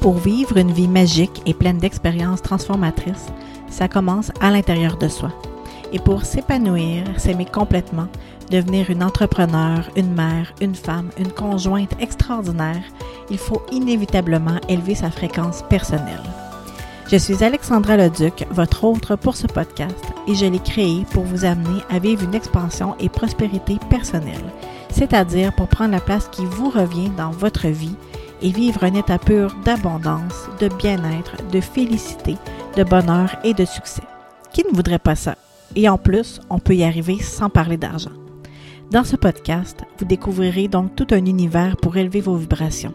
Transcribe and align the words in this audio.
Pour 0.00 0.14
vivre 0.14 0.56
une 0.56 0.72
vie 0.72 0.88
magique 0.88 1.42
et 1.44 1.52
pleine 1.52 1.76
d'expériences 1.76 2.40
transformatrices, 2.40 3.26
ça 3.68 3.86
commence 3.86 4.32
à 4.40 4.50
l'intérieur 4.50 4.96
de 4.96 5.08
soi. 5.08 5.30
Et 5.92 5.98
pour 5.98 6.24
s'épanouir, 6.24 7.04
s'aimer 7.18 7.44
complètement, 7.44 8.08
devenir 8.50 8.88
une 8.88 9.02
entrepreneur, 9.02 9.90
une 9.96 10.14
mère, 10.14 10.54
une 10.62 10.74
femme, 10.74 11.10
une 11.18 11.30
conjointe 11.30 11.94
extraordinaire, 12.00 12.82
il 13.30 13.36
faut 13.36 13.60
inévitablement 13.70 14.58
élever 14.70 14.94
sa 14.94 15.10
fréquence 15.10 15.62
personnelle. 15.68 16.22
Je 17.12 17.16
suis 17.16 17.44
Alexandra 17.44 17.98
Leduc, 17.98 18.46
votre 18.50 18.84
hôte 18.84 19.16
pour 19.16 19.36
ce 19.36 19.48
podcast, 19.48 20.04
et 20.26 20.34
je 20.34 20.46
l'ai 20.46 20.60
créé 20.60 21.04
pour 21.12 21.24
vous 21.24 21.44
amener 21.44 21.82
à 21.90 21.98
vivre 21.98 22.24
une 22.24 22.34
expansion 22.34 22.94
et 23.00 23.10
prospérité 23.10 23.78
personnelle, 23.90 24.50
c'est-à-dire 24.90 25.52
pour 25.54 25.68
prendre 25.68 25.92
la 25.92 26.00
place 26.00 26.28
qui 26.28 26.46
vous 26.46 26.70
revient 26.70 27.10
dans 27.18 27.32
votre 27.32 27.68
vie 27.68 27.96
et 28.42 28.50
vivre 28.50 28.84
un 28.84 28.94
état 28.94 29.18
pur 29.18 29.54
d'abondance, 29.64 30.48
de 30.60 30.68
bien-être, 30.68 31.36
de 31.52 31.60
félicité, 31.60 32.36
de 32.76 32.84
bonheur 32.84 33.36
et 33.44 33.54
de 33.54 33.64
succès. 33.64 34.02
Qui 34.52 34.64
ne 34.64 34.74
voudrait 34.74 34.98
pas 34.98 35.16
ça? 35.16 35.36
Et 35.76 35.88
en 35.88 35.98
plus, 35.98 36.40
on 36.50 36.58
peut 36.58 36.74
y 36.74 36.84
arriver 36.84 37.18
sans 37.20 37.48
parler 37.48 37.76
d'argent. 37.76 38.10
Dans 38.90 39.04
ce 39.04 39.16
podcast, 39.16 39.84
vous 39.98 40.04
découvrirez 40.04 40.66
donc 40.66 40.96
tout 40.96 41.06
un 41.12 41.24
univers 41.24 41.76
pour 41.76 41.96
élever 41.96 42.20
vos 42.20 42.34
vibrations. 42.34 42.94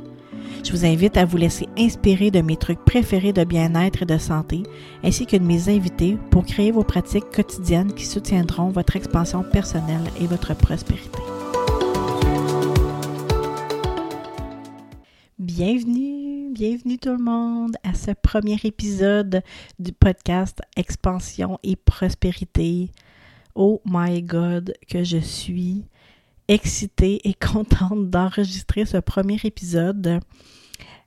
Je 0.66 0.72
vous 0.72 0.86
invite 0.86 1.16
à 1.16 1.26
vous 1.26 1.38
laisser 1.38 1.70
inspirer 1.78 2.32
de 2.32 2.42
mes 2.42 2.58
trucs 2.58 2.84
préférés 2.84 3.34
de 3.34 3.44
bien-être 3.44 4.02
et 4.02 4.06
de 4.06 4.18
santé, 4.18 4.64
ainsi 5.04 5.28
que 5.28 5.38
de 5.38 5.44
mes 5.44 5.70
invités 5.70 6.18
pour 6.32 6.44
créer 6.44 6.72
vos 6.72 6.84
pratiques 6.84 7.30
quotidiennes 7.34 7.94
qui 7.94 8.06
soutiendront 8.06 8.70
votre 8.70 8.96
expansion 8.96 9.44
personnelle 9.44 10.10
et 10.20 10.26
votre 10.26 10.56
prospérité. 10.56 11.20
Bienvenue, 15.46 16.52
bienvenue 16.52 16.98
tout 16.98 17.12
le 17.12 17.20
monde 17.20 17.76
à 17.84 17.94
ce 17.94 18.10
premier 18.10 18.58
épisode 18.64 19.44
du 19.78 19.92
podcast 19.94 20.60
Expansion 20.76 21.60
et 21.62 21.76
Prospérité. 21.76 22.90
Oh 23.54 23.80
my 23.86 24.24
God, 24.24 24.74
que 24.90 25.04
je 25.04 25.20
suis 25.20 25.86
excitée 26.48 27.30
et 27.30 27.34
contente 27.40 28.10
d'enregistrer 28.10 28.86
ce 28.86 28.98
premier 28.98 29.40
épisode. 29.44 30.20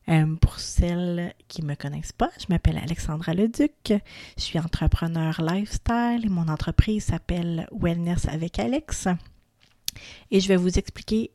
Euh, 0.08 0.36
pour 0.36 0.60
celles 0.60 1.34
qui 1.48 1.62
ne 1.62 1.66
me 1.66 1.74
connaissent 1.74 2.12
pas, 2.12 2.30
je 2.38 2.46
m'appelle 2.48 2.78
Alexandra 2.78 3.34
Leduc. 3.34 3.72
Je 3.88 4.42
suis 4.42 4.60
entrepreneur 4.60 5.42
lifestyle 5.42 6.20
et 6.24 6.28
mon 6.28 6.46
entreprise 6.46 7.06
s'appelle 7.06 7.66
Wellness 7.72 8.28
avec 8.28 8.60
Alex. 8.60 9.08
Et 10.30 10.38
je 10.38 10.46
vais 10.46 10.56
vous 10.56 10.78
expliquer 10.78 11.32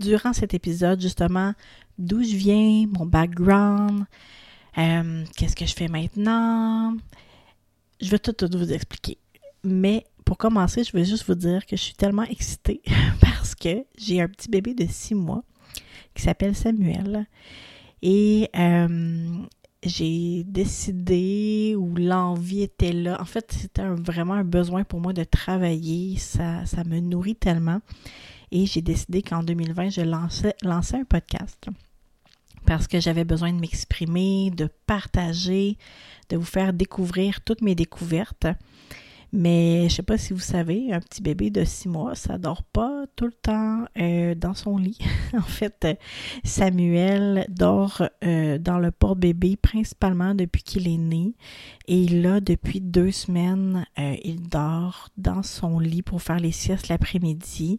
durant 0.00 0.32
cet 0.32 0.54
épisode 0.54 1.00
justement 1.00 1.52
d'où 2.00 2.22
je 2.22 2.34
viens, 2.34 2.86
mon 2.98 3.06
background, 3.06 4.04
euh, 4.78 5.24
qu'est-ce 5.36 5.54
que 5.54 5.66
je 5.66 5.74
fais 5.74 5.88
maintenant? 5.88 6.96
Je 8.00 8.10
vais 8.10 8.18
tout, 8.18 8.32
tout 8.32 8.48
vous 8.56 8.72
expliquer. 8.72 9.18
Mais 9.62 10.04
pour 10.24 10.38
commencer, 10.38 10.84
je 10.84 10.96
veux 10.96 11.04
juste 11.04 11.26
vous 11.26 11.34
dire 11.34 11.66
que 11.66 11.76
je 11.76 11.82
suis 11.82 11.94
tellement 11.94 12.22
excitée 12.24 12.82
parce 13.20 13.54
que 13.54 13.84
j'ai 13.98 14.20
un 14.20 14.28
petit 14.28 14.48
bébé 14.48 14.74
de 14.74 14.86
six 14.88 15.14
mois 15.14 15.44
qui 16.14 16.22
s'appelle 16.22 16.54
Samuel. 16.54 17.26
Et 18.02 18.48
euh, 18.56 19.28
j'ai 19.82 20.44
décidé, 20.44 21.74
ou 21.76 21.94
l'envie 21.96 22.62
était 22.62 22.92
là. 22.92 23.20
En 23.20 23.24
fait, 23.24 23.52
c'était 23.52 23.86
vraiment 23.86 24.34
un 24.34 24.44
besoin 24.44 24.84
pour 24.84 25.00
moi 25.00 25.12
de 25.12 25.24
travailler. 25.24 26.16
Ça, 26.16 26.64
me 26.86 27.00
nourrit 27.00 27.36
tellement. 27.36 27.80
Et 28.50 28.66
j'ai 28.66 28.82
décidé 28.82 29.22
qu'en 29.22 29.42
2020, 29.42 29.90
je 29.90 30.00
lançais 30.00 30.96
un 30.96 31.04
podcast 31.04 31.68
parce 32.66 32.86
que 32.86 33.00
j'avais 33.00 33.24
besoin 33.24 33.52
de 33.52 33.60
m'exprimer, 33.60 34.50
de 34.50 34.68
partager, 34.86 35.76
de 36.28 36.36
vous 36.36 36.44
faire 36.44 36.72
découvrir 36.72 37.40
toutes 37.42 37.62
mes 37.62 37.74
découvertes. 37.74 38.46
Mais 39.32 39.88
je 39.88 39.94
sais 39.94 40.02
pas 40.02 40.18
si 40.18 40.32
vous 40.32 40.40
savez, 40.40 40.92
un 40.92 40.98
petit 40.98 41.22
bébé 41.22 41.50
de 41.50 41.62
six 41.64 41.88
mois, 41.88 42.16
ça 42.16 42.36
dort 42.36 42.64
pas 42.64 43.04
tout 43.14 43.26
le 43.26 43.32
temps 43.32 43.84
euh, 43.96 44.34
dans 44.34 44.54
son 44.54 44.76
lit. 44.76 44.98
en 45.34 45.42
fait, 45.42 45.86
Samuel 46.42 47.46
dort 47.48 48.02
euh, 48.24 48.58
dans 48.58 48.78
le 48.80 48.90
porte-bébé 48.90 49.56
principalement 49.56 50.34
depuis 50.34 50.62
qu'il 50.64 50.88
est 50.88 50.98
né. 50.98 51.34
Et 51.86 52.08
là, 52.08 52.40
depuis 52.40 52.80
deux 52.80 53.12
semaines, 53.12 53.86
euh, 54.00 54.16
il 54.24 54.48
dort 54.48 55.10
dans 55.16 55.44
son 55.44 55.78
lit 55.78 56.02
pour 56.02 56.22
faire 56.22 56.40
les 56.40 56.52
siestes 56.52 56.88
l'après-midi. 56.88 57.78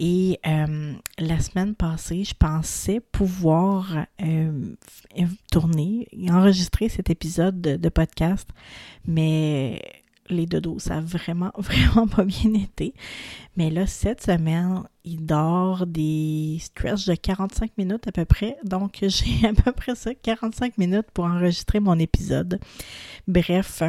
Et 0.00 0.38
euh, 0.46 0.94
la 1.18 1.40
semaine 1.40 1.74
passée, 1.74 2.22
je 2.22 2.32
pensais 2.32 3.00
pouvoir 3.00 4.06
euh, 4.22 4.74
tourner, 5.50 6.06
enregistrer 6.30 6.88
cet 6.88 7.10
épisode 7.10 7.60
de, 7.60 7.88
podcast, 7.88 8.48
mais 9.04 9.82
les 10.28 10.46
dodos, 10.46 10.78
ça 10.78 10.98
a 10.98 11.00
vraiment, 11.00 11.50
vraiment 11.58 12.06
pas 12.06 12.24
bien 12.24 12.54
été. 12.54 12.94
Mais 13.56 13.70
là, 13.70 13.88
cette 13.88 14.22
semaine, 14.22 14.84
il 15.04 15.26
dort 15.26 15.84
des 15.84 16.58
stretches 16.60 17.06
de 17.06 17.16
45 17.16 17.76
minutes 17.76 18.06
à 18.06 18.12
peu 18.12 18.24
près. 18.24 18.56
Donc, 18.62 18.98
j'ai 19.02 19.48
à 19.48 19.52
peu 19.52 19.72
près 19.72 19.96
ça, 19.96 20.14
45 20.14 20.78
minutes 20.78 21.10
pour 21.12 21.24
enregistrer 21.24 21.80
mon 21.80 21.98
épisode. 21.98 22.60
Bref, 23.26 23.82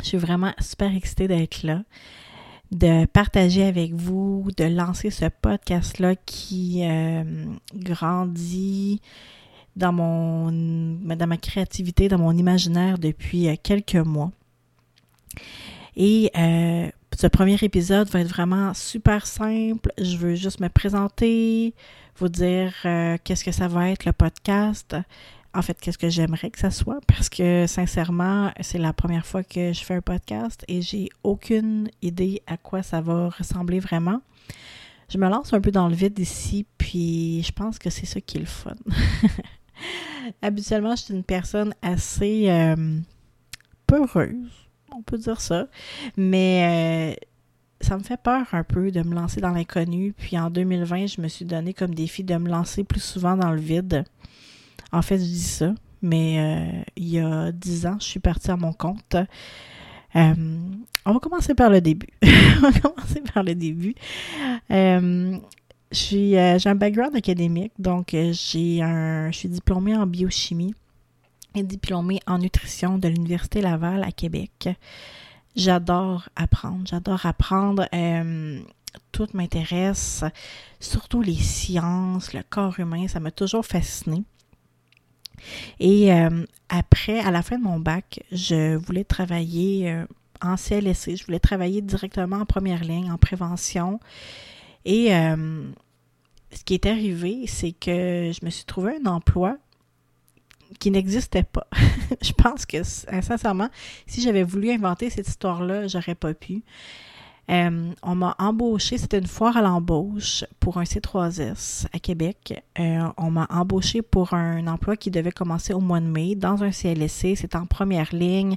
je 0.00 0.06
suis 0.06 0.18
vraiment 0.18 0.54
super 0.60 0.94
excitée 0.96 1.28
d'être 1.28 1.62
là 1.62 1.82
de 2.70 3.04
partager 3.06 3.64
avec 3.64 3.92
vous, 3.92 4.48
de 4.56 4.64
lancer 4.64 5.10
ce 5.10 5.26
podcast-là 5.26 6.14
qui 6.24 6.84
euh, 6.84 7.24
grandit 7.74 9.00
dans 9.76 9.92
mon 9.92 10.50
dans 10.52 11.26
ma 11.26 11.36
créativité, 11.36 12.08
dans 12.08 12.18
mon 12.18 12.36
imaginaire 12.36 12.98
depuis 12.98 13.48
euh, 13.48 13.54
quelques 13.60 13.96
mois. 13.96 14.30
Et 15.96 16.30
euh, 16.36 16.88
ce 17.18 17.26
premier 17.26 17.56
épisode 17.60 18.08
va 18.08 18.20
être 18.20 18.28
vraiment 18.28 18.72
super 18.74 19.26
simple. 19.26 19.92
Je 19.98 20.16
veux 20.16 20.34
juste 20.36 20.60
me 20.60 20.68
présenter, 20.68 21.74
vous 22.16 22.28
dire 22.28 22.72
qu'est-ce 23.24 23.44
que 23.44 23.52
ça 23.52 23.66
va 23.66 23.90
être 23.90 24.04
le 24.04 24.12
podcast, 24.12 24.96
en 25.52 25.62
fait, 25.62 25.80
qu'est-ce 25.80 25.98
que 25.98 26.08
j'aimerais 26.08 26.50
que 26.50 26.58
ça 26.58 26.70
soit, 26.70 27.00
parce 27.06 27.28
que 27.28 27.66
sincèrement, 27.66 28.52
c'est 28.60 28.78
la 28.78 28.92
première 28.92 29.26
fois 29.26 29.42
que 29.42 29.72
je 29.72 29.82
fais 29.82 29.94
un 29.94 30.00
podcast 30.00 30.64
et 30.68 30.80
j'ai 30.80 31.08
aucune 31.24 31.90
idée 32.02 32.42
à 32.46 32.56
quoi 32.56 32.82
ça 32.82 33.00
va 33.00 33.30
ressembler 33.30 33.80
vraiment. 33.80 34.20
Je 35.08 35.18
me 35.18 35.28
lance 35.28 35.52
un 35.52 35.60
peu 35.60 35.72
dans 35.72 35.88
le 35.88 35.94
vide 35.94 36.18
ici, 36.20 36.66
puis 36.78 37.42
je 37.42 37.50
pense 37.50 37.80
que 37.80 37.90
c'est 37.90 38.06
ça 38.06 38.20
qui 38.20 38.36
est 38.36 38.40
le 38.40 38.46
fun. 38.46 38.76
Habituellement, 40.42 40.94
je 40.94 41.02
suis 41.02 41.14
une 41.14 41.24
personne 41.24 41.74
assez 41.82 42.48
euh, 42.48 42.98
peureuse, 43.88 44.68
on 44.94 45.02
peut 45.02 45.18
dire 45.18 45.40
ça, 45.40 45.66
mais 46.16 47.16
euh, 47.18 47.24
ça 47.80 47.98
me 47.98 48.04
fait 48.04 48.20
peur 48.22 48.46
un 48.52 48.62
peu 48.62 48.92
de 48.92 49.02
me 49.02 49.14
lancer 49.16 49.40
dans 49.40 49.50
l'inconnu. 49.50 50.12
Puis 50.16 50.38
en 50.38 50.48
2020, 50.48 51.06
je 51.06 51.20
me 51.20 51.26
suis 51.26 51.44
donné 51.44 51.74
comme 51.74 51.94
défi 51.94 52.22
de 52.22 52.36
me 52.36 52.48
lancer 52.48 52.84
plus 52.84 53.02
souvent 53.02 53.36
dans 53.36 53.50
le 53.50 53.60
vide. 53.60 54.04
En 54.92 55.02
fait, 55.02 55.18
je 55.18 55.24
dis 55.24 55.40
ça, 55.40 55.74
mais 56.02 56.38
euh, 56.38 56.82
il 56.96 57.08
y 57.08 57.18
a 57.18 57.52
dix 57.52 57.86
ans, 57.86 57.96
je 58.00 58.06
suis 58.06 58.20
partie 58.20 58.50
à 58.50 58.56
mon 58.56 58.72
compte. 58.72 59.16
Euh, 60.16 60.58
on 61.06 61.12
va 61.12 61.18
commencer 61.20 61.54
par 61.54 61.70
le 61.70 61.80
début. 61.80 62.08
on 62.22 62.70
va 62.70 62.72
commencer 62.80 63.22
par 63.32 63.42
le 63.42 63.54
début. 63.54 63.94
Euh, 64.70 65.38
j'ai 65.92 66.38
un 66.38 66.74
background 66.74 67.16
académique, 67.16 67.72
donc 67.78 68.10
j'ai 68.12 68.82
un, 68.82 69.30
je 69.30 69.36
suis 69.36 69.48
diplômée 69.48 69.96
en 69.96 70.06
biochimie 70.06 70.74
et 71.54 71.64
diplômée 71.64 72.20
en 72.26 72.38
nutrition 72.38 72.98
de 72.98 73.08
l'Université 73.08 73.60
Laval 73.60 74.04
à 74.04 74.12
Québec. 74.12 74.68
J'adore 75.56 76.28
apprendre, 76.36 76.86
j'adore 76.88 77.26
apprendre. 77.26 77.88
tout 79.10 79.26
m'intéresse, 79.34 80.24
surtout 80.78 81.22
les 81.22 81.34
sciences, 81.34 82.34
le 82.34 82.42
corps 82.48 82.78
humain, 82.78 83.08
ça 83.08 83.18
m'a 83.18 83.32
toujours 83.32 83.66
fasciné. 83.66 84.22
Et 85.78 86.12
euh, 86.12 86.44
après, 86.68 87.20
à 87.20 87.30
la 87.30 87.42
fin 87.42 87.58
de 87.58 87.64
mon 87.64 87.78
bac, 87.78 88.22
je 88.32 88.76
voulais 88.76 89.04
travailler 89.04 89.90
euh, 89.90 90.04
en 90.40 90.56
CLSC. 90.56 91.16
Je 91.16 91.24
voulais 91.24 91.40
travailler 91.40 91.82
directement 91.82 92.36
en 92.36 92.46
première 92.46 92.84
ligne, 92.84 93.10
en 93.10 93.18
prévention. 93.18 94.00
Et 94.84 95.14
euh, 95.14 95.64
ce 96.52 96.64
qui 96.64 96.74
est 96.74 96.86
arrivé, 96.86 97.44
c'est 97.46 97.72
que 97.72 98.32
je 98.32 98.44
me 98.44 98.50
suis 98.50 98.64
trouvé 98.64 98.96
un 99.02 99.06
emploi 99.06 99.56
qui 100.78 100.90
n'existait 100.90 101.42
pas. 101.42 101.66
je 102.22 102.32
pense 102.32 102.64
que, 102.64 102.82
sincèrement, 102.82 103.68
si 104.06 104.20
j'avais 104.22 104.44
voulu 104.44 104.70
inventer 104.70 105.10
cette 105.10 105.28
histoire-là, 105.28 105.88
j'aurais 105.88 106.14
pas 106.14 106.32
pu. 106.34 106.62
Euh, 107.50 107.92
on 108.04 108.14
m'a 108.14 108.36
embauché, 108.38 108.96
c'était 108.96 109.18
une 109.18 109.26
foire 109.26 109.56
à 109.56 109.62
l'embauche 109.62 110.44
pour 110.60 110.78
un 110.78 110.84
C3S 110.84 111.86
à 111.92 111.98
Québec. 111.98 112.62
Euh, 112.78 113.08
on 113.16 113.30
m'a 113.32 113.48
embauché 113.50 114.02
pour 114.02 114.34
un 114.34 114.68
emploi 114.68 114.96
qui 114.96 115.10
devait 115.10 115.32
commencer 115.32 115.72
au 115.72 115.80
mois 115.80 115.98
de 115.98 116.06
mai 116.06 116.36
dans 116.36 116.62
un 116.62 116.70
CLSC. 116.70 117.34
C'était 117.34 117.56
en 117.56 117.66
première 117.66 118.14
ligne. 118.14 118.54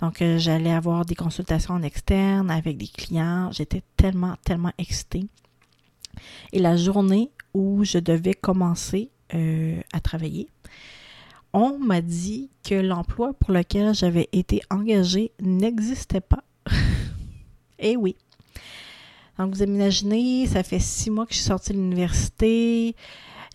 Donc, 0.00 0.22
euh, 0.22 0.38
j'allais 0.38 0.72
avoir 0.72 1.04
des 1.04 1.16
consultations 1.16 1.74
en 1.74 1.82
externe 1.82 2.50
avec 2.50 2.76
des 2.76 2.86
clients. 2.86 3.50
J'étais 3.50 3.82
tellement, 3.96 4.36
tellement 4.44 4.72
excitée. 4.78 5.26
Et 6.52 6.60
la 6.60 6.76
journée 6.76 7.30
où 7.52 7.84
je 7.84 7.98
devais 7.98 8.34
commencer 8.34 9.10
à 9.92 10.00
travailler, 10.00 10.48
on 11.52 11.78
m'a 11.80 12.00
dit 12.00 12.48
que 12.62 12.76
l'emploi 12.76 13.32
pour 13.32 13.52
lequel 13.52 13.92
j'avais 13.92 14.28
été 14.32 14.62
engagée 14.70 15.32
n'existait 15.40 16.20
pas. 16.20 16.44
Eh 17.78 17.94
oui. 17.94 18.16
Donc, 19.38 19.54
vous 19.54 19.62
imaginez, 19.62 20.46
ça 20.46 20.62
fait 20.62 20.78
six 20.78 21.10
mois 21.10 21.26
que 21.26 21.32
je 21.32 21.38
suis 21.38 21.46
sortie 21.46 21.72
de 21.72 21.78
l'université. 21.78 22.94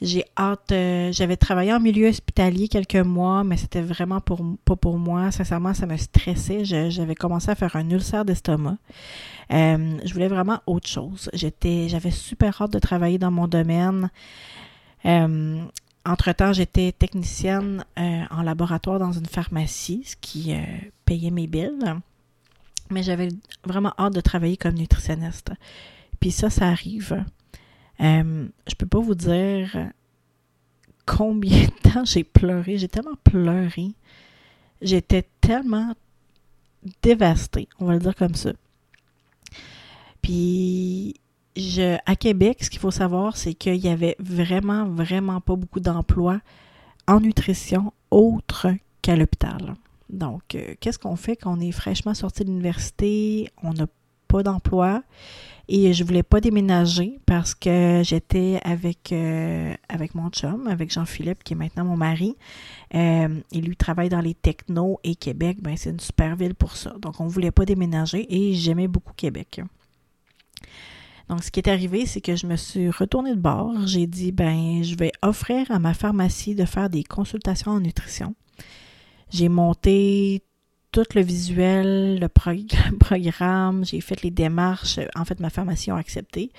J'ai 0.01 0.25
hâte. 0.35 0.71
Euh, 0.71 1.11
j'avais 1.11 1.37
travaillé 1.37 1.71
en 1.71 1.79
milieu 1.79 2.07
hospitalier 2.07 2.67
quelques 2.67 2.95
mois, 2.95 3.43
mais 3.43 3.55
c'était 3.55 3.81
vraiment 3.81 4.19
pas 4.19 4.75
pour 4.75 4.97
moi. 4.97 5.29
Sincèrement, 5.31 5.75
ça 5.75 5.85
me 5.85 5.95
stressait. 5.95 6.65
J'avais 6.65 7.13
commencé 7.13 7.51
à 7.51 7.55
faire 7.55 7.75
un 7.75 7.87
ulcère 7.89 8.25
d'estomac. 8.25 8.77
Euh, 9.53 9.97
je 10.03 10.13
voulais 10.13 10.27
vraiment 10.27 10.59
autre 10.65 10.87
chose. 10.87 11.29
J'avais 11.33 12.11
super 12.11 12.61
hâte 12.61 12.73
de 12.73 12.79
travailler 12.79 13.19
dans 13.19 13.31
mon 13.31 13.47
domaine. 13.47 14.09
Euh, 15.05 15.63
entre-temps, 16.03 16.51
j'étais 16.51 16.91
technicienne 16.93 17.85
en 17.95 18.41
laboratoire 18.41 18.97
dans 18.97 19.11
une 19.11 19.27
pharmacie, 19.27 20.01
ce 20.03 20.15
qui 20.19 20.55
payait 21.05 21.29
mes 21.29 21.45
billes. 21.45 22.01
Mais 22.91 23.03
j'avais 23.03 23.29
vraiment 23.63 23.93
hâte 23.97 24.13
de 24.13 24.21
travailler 24.21 24.57
comme 24.57 24.75
nutritionniste. 24.75 25.51
Puis 26.19 26.31
ça, 26.31 26.49
ça 26.49 26.67
arrive. 26.67 27.23
Euh, 28.01 28.47
je 28.67 28.75
peux 28.75 28.85
pas 28.85 28.99
vous 28.99 29.15
dire 29.15 29.91
combien 31.05 31.65
de 31.65 31.89
temps 31.91 32.05
j'ai 32.05 32.23
pleuré. 32.23 32.77
J'ai 32.77 32.87
tellement 32.87 33.17
pleuré. 33.23 33.93
J'étais 34.81 35.25
tellement 35.41 35.93
dévastée, 37.03 37.67
on 37.79 37.85
va 37.85 37.93
le 37.93 37.99
dire 37.99 38.15
comme 38.15 38.35
ça. 38.35 38.51
Puis, 40.21 41.15
je, 41.55 41.97
à 42.05 42.15
Québec, 42.15 42.63
ce 42.63 42.69
qu'il 42.69 42.79
faut 42.79 42.91
savoir, 42.91 43.37
c'est 43.37 43.53
qu'il 43.53 43.77
y 43.77 43.89
avait 43.89 44.15
vraiment, 44.19 44.85
vraiment 44.85 45.41
pas 45.41 45.55
beaucoup 45.55 45.79
d'emplois 45.79 46.39
en 47.07 47.19
nutrition 47.19 47.93
autre 48.09 48.67
qu'à 49.01 49.15
l'hôpital. 49.15 49.75
Donc, 50.11 50.55
euh, 50.55 50.75
qu'est-ce 50.79 50.99
qu'on 50.99 51.15
fait 51.15 51.35
quand 51.35 51.57
on 51.57 51.59
est 51.59 51.71
fraîchement 51.71 52.13
sorti 52.13 52.43
de 52.43 52.49
l'université, 52.49 53.49
on 53.63 53.73
n'a 53.73 53.87
pas 54.27 54.43
d'emploi 54.43 55.03
et 55.67 55.93
je 55.93 56.03
voulais 56.03 56.23
pas 56.23 56.41
déménager 56.41 57.19
parce 57.25 57.55
que 57.55 58.01
j'étais 58.03 58.59
avec, 58.63 59.11
euh, 59.13 59.73
avec 59.87 60.15
mon 60.15 60.29
chum, 60.29 60.67
avec 60.67 60.91
Jean-Philippe, 60.91 61.43
qui 61.43 61.53
est 61.53 61.55
maintenant 61.55 61.85
mon 61.85 61.95
mari. 61.95 62.35
Euh, 62.93 63.39
il 63.51 63.65
lui 63.65 63.77
travaille 63.77 64.09
dans 64.09 64.19
les 64.19 64.33
technos 64.33 64.99
et 65.03 65.15
Québec, 65.15 65.59
ben, 65.61 65.77
c'est 65.77 65.91
une 65.91 65.99
super 65.99 66.35
ville 66.35 66.55
pour 66.55 66.75
ça. 66.75 66.93
Donc, 66.99 67.21
on 67.21 67.25
ne 67.25 67.29
voulait 67.29 67.51
pas 67.51 67.65
déménager 67.65 68.25
et 68.29 68.53
j'aimais 68.53 68.89
beaucoup 68.89 69.13
Québec. 69.13 69.61
Donc, 71.29 71.43
ce 71.43 71.51
qui 71.51 71.61
est 71.61 71.69
arrivé, 71.69 72.05
c'est 72.05 72.19
que 72.19 72.35
je 72.35 72.47
me 72.47 72.57
suis 72.57 72.89
retournée 72.89 73.35
de 73.35 73.39
bord. 73.39 73.87
J'ai 73.87 74.07
dit, 74.07 74.33
ben, 74.33 74.83
je 74.83 74.95
vais 74.95 75.13
offrir 75.21 75.71
à 75.71 75.79
ma 75.79 75.93
pharmacie 75.93 76.55
de 76.55 76.65
faire 76.65 76.89
des 76.89 77.05
consultations 77.05 77.71
en 77.71 77.79
nutrition. 77.79 78.35
J'ai 79.31 79.49
monté 79.49 80.43
tout 80.91 81.05
le 81.15 81.21
visuel, 81.21 82.19
le, 82.19 82.27
programme, 82.27 83.85
j'ai 83.85 84.01
fait 84.01 84.21
les 84.23 84.31
démarches. 84.31 84.99
En 85.15 85.25
fait, 85.25 85.39
ma 85.39 85.49
formation 85.49 85.95
a 85.95 85.99
accepté. 85.99 86.51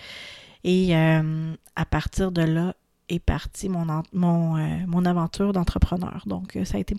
Et 0.65 0.97
euh, 0.97 1.55
à 1.77 1.85
partir 1.85 2.33
de 2.33 2.43
là 2.43 2.75
est 3.09 3.19
partie 3.19 3.69
mon, 3.69 3.85
mon, 4.13 4.57
euh, 4.57 4.79
mon 4.87 5.05
aventure 5.05 5.53
d'entrepreneur. 5.53 6.23
Donc, 6.27 6.57
ça 6.65 6.79
a 6.79 6.81
été 6.81 6.95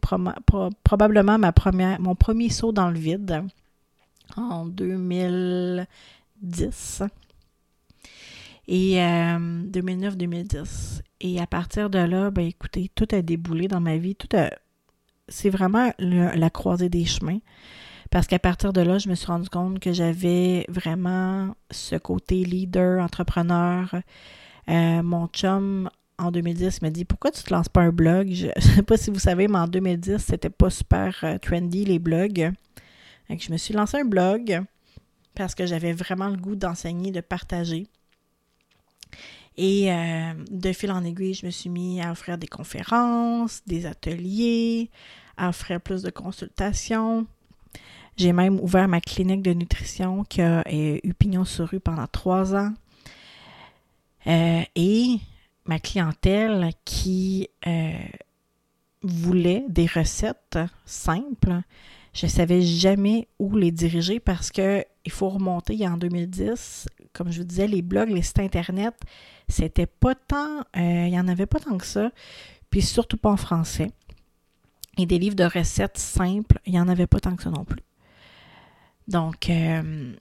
probablement 0.83 1.39
ma 1.39 1.51
première, 1.51 1.99
mon 1.99 2.13
premier 2.13 2.49
saut 2.49 2.71
dans 2.71 2.91
le 2.91 2.99
vide 2.99 3.43
en 4.37 4.65
2010. 4.65 7.03
Et 8.67 8.95
2009-2010. 8.95 10.55
Euh, 10.55 10.65
Et 11.21 11.39
à 11.39 11.47
partir 11.47 11.89
de 11.89 11.99
là, 11.99 12.31
ben 12.31 12.45
écoutez, 12.45 12.91
tout 12.93 13.07
a 13.11 13.21
déboulé 13.21 13.67
dans 13.67 13.81
ma 13.81 13.97
vie, 13.97 14.15
tout 14.15 14.33
a 14.35 14.49
c'est 15.27 15.49
vraiment 15.49 15.91
la 15.99 16.49
croisée 16.49 16.89
des 16.89 17.05
chemins. 17.05 17.39
Parce 18.13 18.27
qu'à 18.27 18.37
partir 18.37 18.73
de 18.73 18.81
là, 18.81 18.99
je 18.99 19.09
me 19.09 19.15
suis 19.15 19.25
rendu 19.25 19.49
compte 19.49 19.79
que 19.79 19.91
j'avais 19.91 20.65
vraiment 20.69 21.55
ce 21.71 21.95
côté 21.95 22.43
leader, 22.43 23.03
entrepreneur. 23.03 23.91
Euh, 24.69 25.01
mon 25.01 25.27
chum, 25.27 25.89
en 26.19 26.31
2010, 26.31 26.83
m'a 26.83 26.91
dit 26.91 27.05
Pourquoi 27.05 27.31
tu 27.31 27.41
te 27.41 27.51
lances 27.51 27.69
pas 27.69 27.81
un 27.81 27.89
blog? 27.89 28.29
Je 28.31 28.47
ne 28.55 28.61
sais 28.61 28.83
pas 28.83 28.97
si 28.97 29.09
vous 29.09 29.19
savez, 29.19 29.47
mais 29.47 29.57
en 29.57 29.67
2010, 29.67 30.19
c'était 30.19 30.51
pas 30.51 30.69
super 30.69 31.15
euh, 31.23 31.39
trendy 31.39 31.85
les 31.85 31.97
blogs. 31.97 32.51
Donc, 33.29 33.41
je 33.41 33.51
me 33.51 33.57
suis 33.57 33.73
lancé 33.73 33.97
un 33.97 34.05
blog 34.05 34.61
parce 35.33 35.55
que 35.55 35.65
j'avais 35.65 35.93
vraiment 35.93 36.27
le 36.27 36.37
goût 36.37 36.55
d'enseigner, 36.55 37.11
de 37.11 37.21
partager. 37.21 37.87
Et 39.57 39.91
euh, 39.91 40.33
de 40.49 40.73
fil 40.73 40.91
en 40.91 41.03
aiguille, 41.03 41.33
je 41.33 41.45
me 41.45 41.51
suis 41.51 41.69
mis 41.69 42.01
à 42.01 42.11
offrir 42.11 42.37
des 42.37 42.47
conférences, 42.47 43.61
des 43.65 43.85
ateliers, 43.85 44.89
à 45.37 45.49
offrir 45.49 45.79
plus 45.79 46.01
de 46.01 46.09
consultations. 46.09 47.27
J'ai 48.17 48.33
même 48.33 48.59
ouvert 48.59 48.87
ma 48.87 49.01
clinique 49.01 49.41
de 49.41 49.53
nutrition 49.53 50.23
qui 50.23 50.41
a 50.41 50.63
euh, 50.67 50.99
eu 51.03 51.13
pignon 51.13 51.45
sur 51.45 51.69
rue 51.69 51.79
pendant 51.79 52.07
trois 52.07 52.55
ans. 52.55 52.73
Euh, 54.27 54.61
et 54.75 55.17
ma 55.65 55.79
clientèle 55.79 56.71
qui 56.85 57.49
voulait 59.01 59.65
des 59.67 59.85
recettes 59.85 60.59
simples, 60.85 61.61
je 62.13 62.25
ne 62.27 62.31
savais 62.31 62.61
jamais 62.61 63.27
où 63.39 63.55
les 63.55 63.71
diriger 63.71 64.19
parce 64.19 64.51
que 64.51 64.85
il 65.05 65.11
faut 65.11 65.29
remonter 65.29 65.87
en 65.87 65.97
2010. 65.97 66.87
Comme 67.11 67.31
je 67.31 67.39
vous 67.39 67.47
disais, 67.47 67.67
les 67.67 67.81
blogs, 67.81 68.09
les 68.09 68.21
sites 68.21 68.39
internet, 68.39 68.95
c'était 69.47 69.87
pas 69.87 70.15
tant, 70.15 70.59
euh, 70.59 71.05
il 71.05 71.09
n'y 71.11 71.19
en 71.19 71.27
avait 71.27 71.45
pas 71.45 71.59
tant 71.59 71.77
que 71.77 71.85
ça, 71.85 72.11
puis 72.69 72.81
surtout 72.81 73.17
pas 73.17 73.31
en 73.31 73.37
français. 73.37 73.91
Et 74.97 75.05
des 75.05 75.19
livres 75.19 75.35
de 75.35 75.43
recettes 75.43 75.97
simples, 75.97 76.59
il 76.65 76.73
n'y 76.73 76.79
en 76.79 76.87
avait 76.87 77.07
pas 77.07 77.19
tant 77.19 77.35
que 77.35 77.43
ça 77.43 77.49
non 77.49 77.65
plus. 77.65 77.83
Donc, 79.07 79.49
euh, 79.49 80.13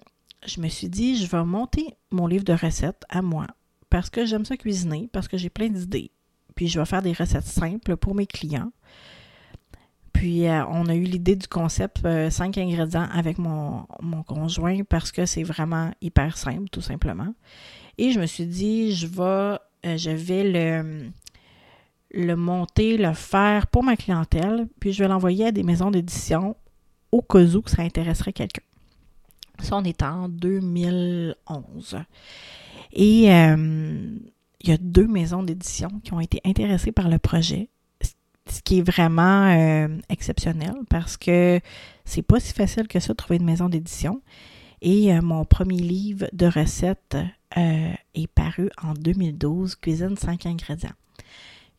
je 0.47 0.61
me 0.61 0.69
suis 0.69 0.88
dit, 0.88 1.17
je 1.17 1.27
vais 1.27 1.45
monter 1.45 1.95
mon 2.11 2.27
livre 2.27 2.45
de 2.45 2.55
recettes 2.55 3.05
à 3.09 3.23
moi 3.23 3.47
parce 3.91 4.09
que 4.09 4.25
j'aime 4.25 4.47
ça 4.47 4.56
cuisiner, 4.56 5.09
parce 5.12 5.29
que 5.29 5.37
j'ai 5.37 5.50
plein 5.50 5.69
d'idées. 5.69 6.11
Puis 6.55 6.69
je 6.69 6.81
vais 6.81 6.87
faire 6.87 7.02
des 7.02 7.12
recettes 7.12 7.45
simples 7.45 7.97
pour 7.97 8.14
mes 8.14 8.26
clients. 8.26 8.73
Puis 10.12 10.47
euh, 10.47 10.64
on 10.66 10.87
a 10.87 10.95
eu 10.95 11.04
l'idée 11.04 11.37
du 11.37 11.49
concept 11.49 12.07
5 12.31 12.59
ingrédients 12.59 13.09
avec 13.12 13.38
mon, 13.38 13.87
mon 14.00 14.23
conjoint 14.23 14.83
parce 14.85 15.11
que 15.11 15.26
c'est 15.26 15.42
vraiment 15.42 15.90
hyper 16.00 16.37
simple, 16.37 16.69
tout 16.71 16.81
simplement. 16.81 17.35
Et 17.99 18.12
je 18.12 18.21
me 18.21 18.26
suis 18.26 18.47
dit, 18.47 18.95
je 18.95 19.07
vais, 19.07 19.59
euh, 19.87 19.97
je 19.97 20.11
vais 20.11 20.45
le, 20.45 21.11
le 22.12 22.37
monter, 22.37 22.97
le 22.97 23.12
faire 23.14 23.66
pour 23.66 23.83
ma 23.83 23.97
clientèle, 23.97 24.69
puis 24.81 24.92
je 24.92 25.02
vais 25.02 25.09
l'envoyer 25.09 25.47
à 25.47 25.52
des 25.52 25.62
maisons 25.62 25.90
d'édition 25.90 26.57
au 27.11 27.23
cas 27.23 27.45
où 27.45 27.62
que 27.62 27.71
ça 27.71 27.83
intéresserait 27.83 28.33
quelqu'un. 28.33 28.62
Ça, 29.59 29.76
on 29.76 29.85
est 29.85 30.02
en 30.02 30.28
2011. 30.28 31.99
Et 32.95 33.33
euh, 33.33 34.19
il 34.61 34.69
y 34.69 34.73
a 34.73 34.78
deux 34.78 35.07
maisons 35.07 35.42
d'édition 35.42 35.88
qui 36.02 36.12
ont 36.12 36.21
été 36.21 36.40
intéressées 36.45 36.92
par 36.92 37.09
le 37.09 37.19
projet, 37.19 37.69
ce 38.49 38.61
qui 38.62 38.78
est 38.78 38.82
vraiment 38.82 39.46
euh, 39.50 39.88
exceptionnel 40.08 40.75
parce 40.88 41.16
que 41.16 41.61
c'est 42.04 42.22
pas 42.22 42.40
si 42.40 42.52
facile 42.52 42.88
que 42.88 43.00
ça 43.00 43.12
de 43.12 43.16
trouver 43.16 43.37
une 43.37 43.44
maison 43.44 43.68
d'édition. 43.68 44.20
Et 44.84 45.12
mon 45.20 45.44
premier 45.44 45.78
livre 45.78 46.26
de 46.32 46.46
recettes 46.46 47.16
euh, 47.56 47.92
est 48.14 48.26
paru 48.28 48.70
en 48.82 48.94
2012, 48.94 49.76
Cuisine 49.76 50.16
5 50.16 50.46
ingrédients. 50.46 50.94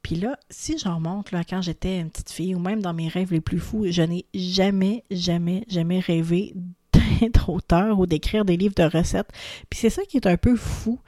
Puis 0.04 0.16
là, 0.16 0.38
si 0.50 0.78
j'en 0.78 0.96
remonte 0.96 1.32
là, 1.32 1.44
quand 1.44 1.62
j'étais 1.62 2.00
une 2.00 2.10
petite 2.10 2.32
fille, 2.32 2.54
ou 2.54 2.60
même 2.60 2.82
dans 2.82 2.94
mes 2.94 3.08
rêves 3.08 3.32
les 3.32 3.42
plus 3.42 3.60
fous, 3.60 3.86
je 3.90 4.02
n'ai 4.02 4.26
jamais, 4.34 5.04
jamais, 5.10 5.64
jamais 5.68 6.00
rêvé 6.00 6.54
d'être 6.94 7.50
auteur 7.54 8.00
ou 8.00 8.06
d'écrire 8.06 8.46
des 8.46 8.58
livres 8.58 8.76
de 8.76 8.84
recettes. 8.84 9.32
Puis 9.70 9.80
c'est 9.80 9.90
ça 9.90 10.04
qui 10.04 10.18
est 10.18 10.28
un 10.28 10.38
peu 10.38 10.56
fou 10.56 11.00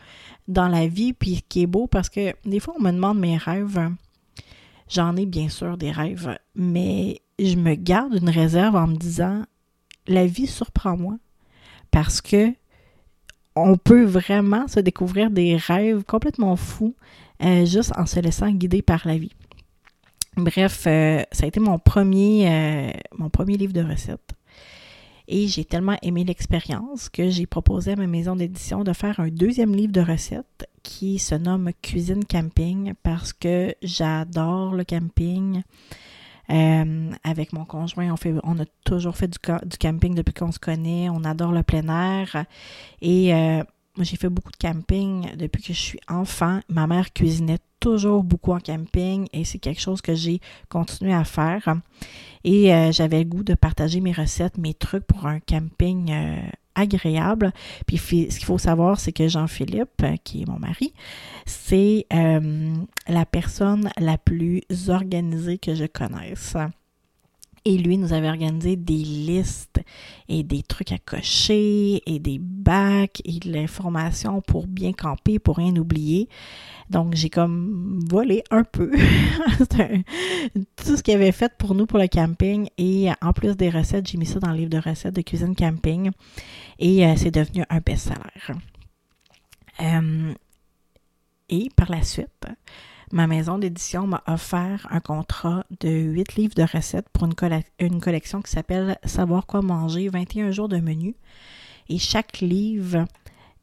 dans 0.47 0.67
la 0.67 0.87
vie, 0.87 1.13
puis 1.13 1.43
qui 1.47 1.63
est 1.63 1.67
beau 1.67 1.87
parce 1.87 2.09
que 2.09 2.33
des 2.45 2.59
fois, 2.59 2.73
on 2.79 2.81
me 2.81 2.91
demande 2.91 3.19
mes 3.19 3.37
rêves. 3.37 3.79
J'en 4.89 5.15
ai 5.15 5.25
bien 5.25 5.49
sûr 5.49 5.77
des 5.77 5.91
rêves, 5.91 6.37
mais 6.55 7.21
je 7.39 7.55
me 7.55 7.75
garde 7.75 8.13
une 8.15 8.29
réserve 8.29 8.75
en 8.75 8.87
me 8.87 8.95
disant 8.95 9.43
la 10.07 10.25
vie 10.25 10.47
surprend 10.47 10.95
moi 10.95 11.17
parce 11.91 12.21
que 12.21 12.53
on 13.55 13.77
peut 13.77 14.03
vraiment 14.03 14.67
se 14.67 14.79
découvrir 14.79 15.31
des 15.31 15.55
rêves 15.55 16.03
complètement 16.03 16.55
fous 16.55 16.95
euh, 17.43 17.65
juste 17.65 17.93
en 17.97 18.05
se 18.05 18.19
laissant 18.19 18.51
guider 18.51 18.81
par 18.81 19.07
la 19.07 19.17
vie. 19.17 19.31
Bref, 20.37 20.83
euh, 20.87 21.23
ça 21.31 21.45
a 21.45 21.47
été 21.47 21.59
mon 21.59 21.79
premier, 21.79 22.49
euh, 22.49 22.91
mon 23.17 23.29
premier 23.29 23.57
livre 23.57 23.73
de 23.73 23.81
recettes. 23.81 24.35
Et 25.27 25.47
j'ai 25.47 25.65
tellement 25.65 25.97
aimé 26.01 26.23
l'expérience 26.23 27.09
que 27.09 27.29
j'ai 27.29 27.45
proposé 27.45 27.93
à 27.93 27.95
ma 27.95 28.07
maison 28.07 28.35
d'édition 28.35 28.83
de 28.83 28.93
faire 28.93 29.19
un 29.19 29.29
deuxième 29.29 29.75
livre 29.75 29.91
de 29.91 30.01
recettes 30.01 30.67
qui 30.83 31.17
se 31.17 31.35
nomme 31.35 31.71
Cuisine 31.81 32.25
Camping 32.25 32.93
parce 33.01 33.33
que 33.33 33.73
j'adore 33.81 34.73
le 34.73 34.83
camping. 34.83 35.63
Euh, 36.51 37.11
avec 37.23 37.53
mon 37.53 37.65
conjoint, 37.65 38.11
on, 38.11 38.17
fait, 38.17 38.35
on 38.43 38.59
a 38.59 38.65
toujours 38.85 39.17
fait 39.17 39.27
du, 39.27 39.77
camping 39.79 40.13
depuis 40.13 40.33
qu'on 40.33 40.51
se 40.51 40.59
connaît. 40.59 41.09
On 41.09 41.23
adore 41.23 41.51
le 41.51 41.63
plein 41.63 41.87
air. 41.89 42.45
Et 43.01 43.33
euh, 43.33 43.63
j'ai 43.99 44.17
fait 44.17 44.29
beaucoup 44.29 44.51
de 44.51 44.57
camping 44.57 45.35
depuis 45.37 45.61
que 45.61 45.73
je 45.73 45.79
suis 45.79 45.99
enfant. 46.09 46.59
Ma 46.69 46.87
mère 46.87 47.13
cuisinait 47.13 47.59
toujours 47.79 48.23
beaucoup 48.23 48.51
en 48.51 48.59
camping 48.59 49.27
et 49.31 49.45
c'est 49.45 49.59
quelque 49.59 49.79
chose 49.79 50.01
que 50.01 50.15
j'ai 50.15 50.41
continué 50.69 51.13
à 51.13 51.23
faire. 51.23 51.75
Et 52.43 52.73
euh, 52.73 52.91
j'avais 52.91 53.19
le 53.19 53.25
goût 53.25 53.43
de 53.43 53.53
partager 53.53 54.01
mes 54.01 54.11
recettes, 54.11 54.57
mes 54.57 54.73
trucs 54.73 55.05
pour 55.05 55.27
un 55.27 55.39
camping 55.39 56.11
euh, 56.11 56.41
agréable. 56.73 57.53
Puis 57.87 57.97
ce 57.97 58.37
qu'il 58.37 58.45
faut 58.45 58.57
savoir, 58.57 58.99
c'est 58.99 59.13
que 59.13 59.27
Jean-Philippe, 59.27 60.01
euh, 60.03 60.15
qui 60.23 60.41
est 60.41 60.47
mon 60.47 60.59
mari, 60.59 60.93
c'est 61.45 62.07
la 62.11 63.25
personne 63.25 63.89
la 63.97 64.17
plus 64.17 64.61
organisée 64.89 65.57
que 65.57 65.75
je 65.75 65.85
connaisse. 65.85 66.55
Et 67.65 67.77
lui 67.77 67.97
nous 67.97 68.13
avait 68.13 68.29
organisé 68.29 68.75
des 68.75 68.93
listes 68.93 69.81
et 70.29 70.43
des 70.43 70.61
trucs 70.61 70.91
à 70.91 70.99
cocher 70.99 72.01
et 72.05 72.19
des 72.19 72.37
bacs 72.39 73.21
et 73.25 73.39
de 73.39 73.51
l'information 73.51 74.41
pour 74.41 74.67
bien 74.67 74.93
camper, 74.93 75.39
pour 75.39 75.57
rien 75.57 75.75
oublier. 75.75 76.29
Donc, 76.91 77.15
j'ai 77.15 77.31
comme 77.31 77.99
volé 78.07 78.43
un 78.51 78.63
peu 78.63 78.91
tout 80.75 80.97
ce 80.97 81.01
qu'il 81.01 81.15
avait 81.15 81.31
fait 81.31 81.51
pour 81.57 81.73
nous 81.73 81.87
pour 81.87 81.97
le 81.97 82.07
camping. 82.07 82.69
Et 82.77 83.09
en 83.21 83.33
plus 83.33 83.57
des 83.57 83.71
recettes, 83.71 84.07
j'ai 84.07 84.19
mis 84.19 84.27
ça 84.27 84.39
dans 84.39 84.51
le 84.51 84.57
livre 84.57 84.69
de 84.69 84.77
recettes 84.77 85.15
de 85.15 85.21
cuisine 85.21 85.55
camping. 85.55 86.11
Et 86.77 87.05
euh, 87.05 87.15
c'est 87.17 87.31
devenu 87.31 87.63
un 87.69 87.79
best-seller. 87.79 88.59
Euh, 89.81 90.33
et 91.49 91.69
par 91.75 91.89
la 91.89 92.03
suite, 92.03 92.45
ma 93.11 93.27
maison 93.27 93.57
d'édition 93.57 94.07
m'a 94.07 94.23
offert 94.27 94.87
un 94.89 94.99
contrat 94.99 95.65
de 95.79 95.89
8 95.89 96.35
livres 96.35 96.55
de 96.55 96.63
recettes 96.63 97.09
pour 97.09 97.25
une, 97.25 97.99
collection 97.99 98.41
qui 98.41 98.51
s'appelle 98.51 98.97
Savoir 99.03 99.45
quoi 99.45 99.61
manger, 99.61 100.09
21 100.09 100.51
jours 100.51 100.69
de 100.69 100.77
menu. 100.77 101.15
Et 101.89 101.97
chaque 101.99 102.39
livre 102.41 103.05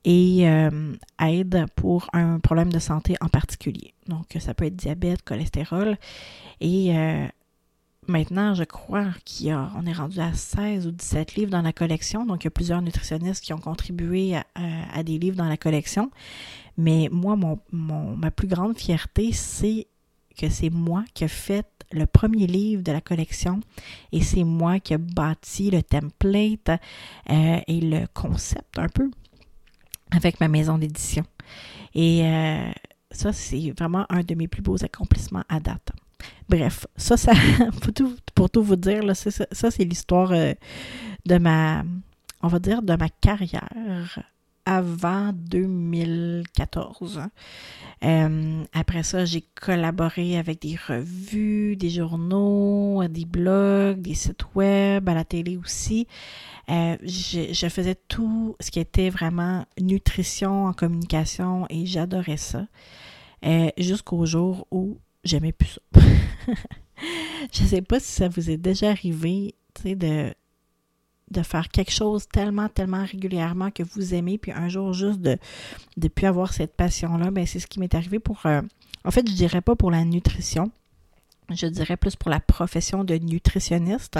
et 0.04 0.48
euh, 0.48 0.94
aide 1.20 1.66
pour 1.76 2.08
un 2.12 2.38
problème 2.40 2.72
de 2.72 2.78
santé 2.78 3.16
en 3.20 3.28
particulier. 3.28 3.94
Donc, 4.08 4.36
ça 4.38 4.54
peut 4.54 4.64
être 4.64 4.76
diabète, 4.76 5.22
cholestérol. 5.22 5.96
Et 6.60 6.96
euh, 6.96 7.26
maintenant, 8.08 8.54
je 8.54 8.64
crois 8.64 9.06
qu'on 9.24 9.86
est 9.86 9.92
rendu 9.92 10.20
à 10.20 10.32
16 10.32 10.86
ou 10.86 10.90
17 10.90 11.34
livres 11.34 11.50
dans 11.50 11.62
la 11.62 11.72
collection. 11.72 12.26
Donc, 12.26 12.44
il 12.44 12.46
y 12.46 12.48
a 12.48 12.50
plusieurs 12.50 12.82
nutritionnistes 12.82 13.44
qui 13.44 13.52
ont 13.52 13.58
contribué 13.58 14.36
à, 14.54 15.02
des 15.02 15.18
livres 15.18 15.36
dans 15.36 15.48
la 15.48 15.56
collection. 15.56 16.10
Mais 16.76 17.08
moi, 17.12 17.36
mon, 17.36 17.58
ma 18.16 18.30
plus 18.30 18.48
grande 18.48 18.76
fierté, 18.78 19.32
c'est 19.32 19.86
que 20.36 20.48
c'est 20.48 20.70
moi 20.70 21.04
qui 21.14 21.24
ai 21.24 21.28
fait 21.28 21.66
le 21.92 22.06
premier 22.06 22.46
livre 22.46 22.82
de 22.82 22.90
la 22.90 23.02
collection 23.02 23.60
et 24.12 24.22
c'est 24.22 24.44
moi 24.44 24.80
qui 24.80 24.94
ai 24.94 24.98
bâti 24.98 25.70
le 25.70 25.82
template 25.82 26.70
euh, 27.28 27.60
et 27.66 27.80
le 27.80 28.06
concept 28.14 28.78
un 28.78 28.88
peu 28.88 29.10
avec 30.10 30.40
ma 30.40 30.48
maison 30.48 30.78
d'édition. 30.78 31.24
Et 31.94 32.22
euh, 32.24 32.70
ça, 33.10 33.32
c'est 33.32 33.72
vraiment 33.78 34.06
un 34.08 34.22
de 34.22 34.34
mes 34.34 34.48
plus 34.48 34.62
beaux 34.62 34.82
accomplissements 34.82 35.44
à 35.48 35.60
date. 35.60 35.92
Bref, 36.48 36.86
ça, 36.96 37.16
ça 37.16 37.32
pour, 37.80 37.92
tout, 37.92 38.16
pour 38.34 38.50
tout 38.50 38.62
vous 38.62 38.76
dire, 38.76 39.02
là, 39.02 39.14
ça, 39.14 39.30
c'est 39.52 39.84
l'histoire 39.84 40.32
euh, 40.32 40.52
de 41.26 41.38
ma, 41.38 41.82
on 42.42 42.48
va 42.48 42.58
dire, 42.58 42.82
de 42.82 42.94
ma 42.94 43.08
carrière 43.08 44.22
avant 44.64 45.32
2014. 45.32 47.22
Euh, 48.04 48.64
après 48.72 49.02
ça, 49.02 49.24
j'ai 49.24 49.44
collaboré 49.60 50.38
avec 50.38 50.60
des 50.60 50.76
revues, 50.76 51.74
des 51.76 51.90
journaux, 51.90 53.02
des 53.08 53.24
blogs, 53.24 54.02
des 54.02 54.14
sites 54.14 54.54
web, 54.54 55.08
à 55.08 55.14
la 55.14 55.24
télé 55.24 55.56
aussi. 55.56 56.06
Euh, 56.68 56.96
je, 57.02 57.68
faisais 57.68 57.96
tout 58.08 58.54
ce 58.60 58.70
qui 58.70 58.78
était 58.78 59.10
vraiment 59.10 59.64
nutrition 59.80 60.66
en 60.66 60.72
communication 60.72 61.66
et 61.70 61.86
j'adorais 61.86 62.36
ça. 62.36 62.66
Jusqu'au 63.76 64.24
jour 64.26 64.68
où 64.70 64.98
j'aimais 65.24 65.52
plus 65.52 65.78
ça. 65.94 66.00
je 67.52 67.62
ne 67.62 67.68
sais 67.68 67.82
pas 67.82 68.00
si 68.00 68.12
ça 68.12 68.28
vous 68.28 68.50
est 68.50 68.56
déjà 68.56 68.90
arrivé, 68.90 69.54
de 69.84 70.32
de 71.32 71.42
faire 71.42 71.68
quelque 71.68 71.90
chose 71.90 72.28
tellement, 72.28 72.68
tellement 72.68 73.04
régulièrement 73.04 73.70
que 73.70 73.82
vous 73.82 74.14
aimez, 74.14 74.38
puis 74.38 74.52
un 74.52 74.68
jour 74.68 74.92
juste 74.92 75.20
de 75.20 75.38
ne 75.96 76.08
plus 76.08 76.26
avoir 76.26 76.52
cette 76.52 76.76
passion-là, 76.76 77.30
ben 77.30 77.46
c'est 77.46 77.58
ce 77.58 77.66
qui 77.66 77.80
m'est 77.80 77.94
arrivé 77.94 78.18
pour, 78.18 78.44
euh, 78.46 78.60
en 79.04 79.10
fait, 79.10 79.26
je 79.26 79.34
dirais 79.34 79.62
pas 79.62 79.74
pour 79.74 79.90
la 79.90 80.04
nutrition, 80.04 80.70
je 81.50 81.66
dirais 81.66 81.96
plus 81.96 82.16
pour 82.16 82.30
la 82.30 82.40
profession 82.40 83.02
de 83.02 83.14
nutritionniste. 83.14 84.18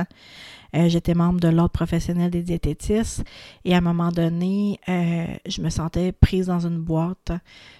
Euh, 0.74 0.88
j'étais 0.88 1.14
membre 1.14 1.40
de 1.40 1.48
l'ordre 1.48 1.70
professionnel 1.70 2.30
des 2.30 2.42
diététistes 2.42 3.22
et 3.64 3.74
à 3.74 3.78
un 3.78 3.82
moment 3.82 4.10
donné, 4.10 4.80
euh, 4.88 5.26
je 5.46 5.62
me 5.62 5.70
sentais 5.70 6.12
prise 6.12 6.46
dans 6.46 6.66
une 6.66 6.78
boîte. 6.78 7.32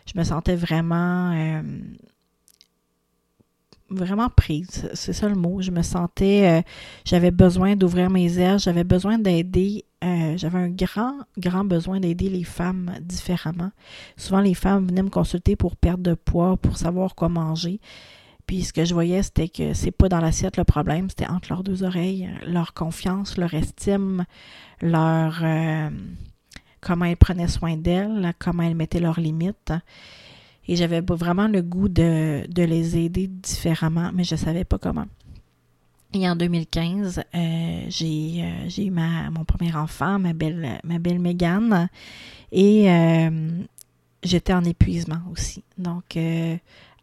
Je 0.07 0.19
me 0.19 0.25
sentais 0.25 0.57
vraiment 0.57 1.63
vraiment 3.93 4.29
prise. 4.29 4.89
C'est 4.95 5.13
ça 5.13 5.29
le 5.29 5.35
mot. 5.35 5.61
Je 5.61 5.71
me 5.71 5.83
sentais, 5.83 6.61
euh, 6.61 6.63
j'avais 7.05 7.31
besoin 7.31 7.77
d'ouvrir 7.77 8.11
mes 8.11 8.39
ailes, 8.39 8.59
j'avais 8.59 8.85
besoin 8.85 9.19
d'aider, 9.19 9.85
euh, 10.05 10.37
j'avais 10.37 10.59
un 10.59 10.69
grand, 10.69 11.15
grand 11.39 11.65
besoin 11.65 12.01
d'aider 12.01 12.29
les 12.29 12.45
femmes 12.45 12.93
différemment. 13.03 13.71
Souvent, 14.17 14.41
les 14.41 14.55
femmes 14.55 14.89
venaient 14.89 15.03
me 15.03 15.11
consulter 15.11 15.57
pour 15.57 15.77
perdre 15.77 16.03
de 16.03 16.15
poids, 16.15 16.57
pour 16.57 16.77
savoir 16.77 17.15
quoi 17.15 17.29
manger. 17.29 17.81
Puis 18.47 18.65
ce 18.65 18.73
que 18.73 18.85
je 18.85 18.93
voyais, 18.93 19.23
c'était 19.23 19.49
que 19.49 19.73
c'est 19.73 19.93
pas 19.93 20.09
dans 20.09 20.21
l'assiette 20.21 20.57
le 20.57 20.65
problème, 20.65 21.09
c'était 21.09 21.29
entre 21.29 21.51
leurs 21.51 21.63
deux 21.63 21.85
oreilles, 21.85 22.29
leur 22.47 22.75
confiance, 22.75 23.37
leur 23.39 23.55
estime, 23.55 24.25
leur 24.81 25.41
euh, 25.43 25.91
comment 26.81 27.05
elles 27.05 27.17
prenaient 27.17 27.49
soin 27.49 27.77
d'elles, 27.77 28.35
comment 28.39 28.65
elles 28.65 28.75
mettaient 28.75 29.01
leurs 29.01 29.21
limites. 29.21 29.73
Et 30.69 30.77
j'avais 30.77 31.01
vraiment 31.01 31.49
le 31.49 31.63
goût 31.63 31.89
de, 31.89 32.45
les 32.57 32.97
aider 32.97 33.27
différemment, 33.27 34.11
mais 34.15 34.25
je 34.25 34.35
ne 34.35 34.39
savais 34.39 34.65
pas 34.65 34.79
comment. 34.79 35.07
Et 36.15 36.29
en 36.29 36.37
2015, 36.37 37.19
euh, 37.19 37.23
euh, 37.35 37.85
j'ai 37.89 38.87
eu 38.87 38.91
ma, 38.91 39.31
mon 39.31 39.45
premier 39.45 39.75
enfant, 39.75 40.19
ma 40.19 40.35
belle, 40.35 40.81
ma 40.85 40.99
belle 40.99 41.19
Mégane, 41.19 41.89
et 42.53 42.91
euh, 42.91 43.49
j'étais 44.23 44.53
en 44.53 44.63
épuisement 44.63 45.23
aussi. 45.33 45.65
Donc, 45.79 46.19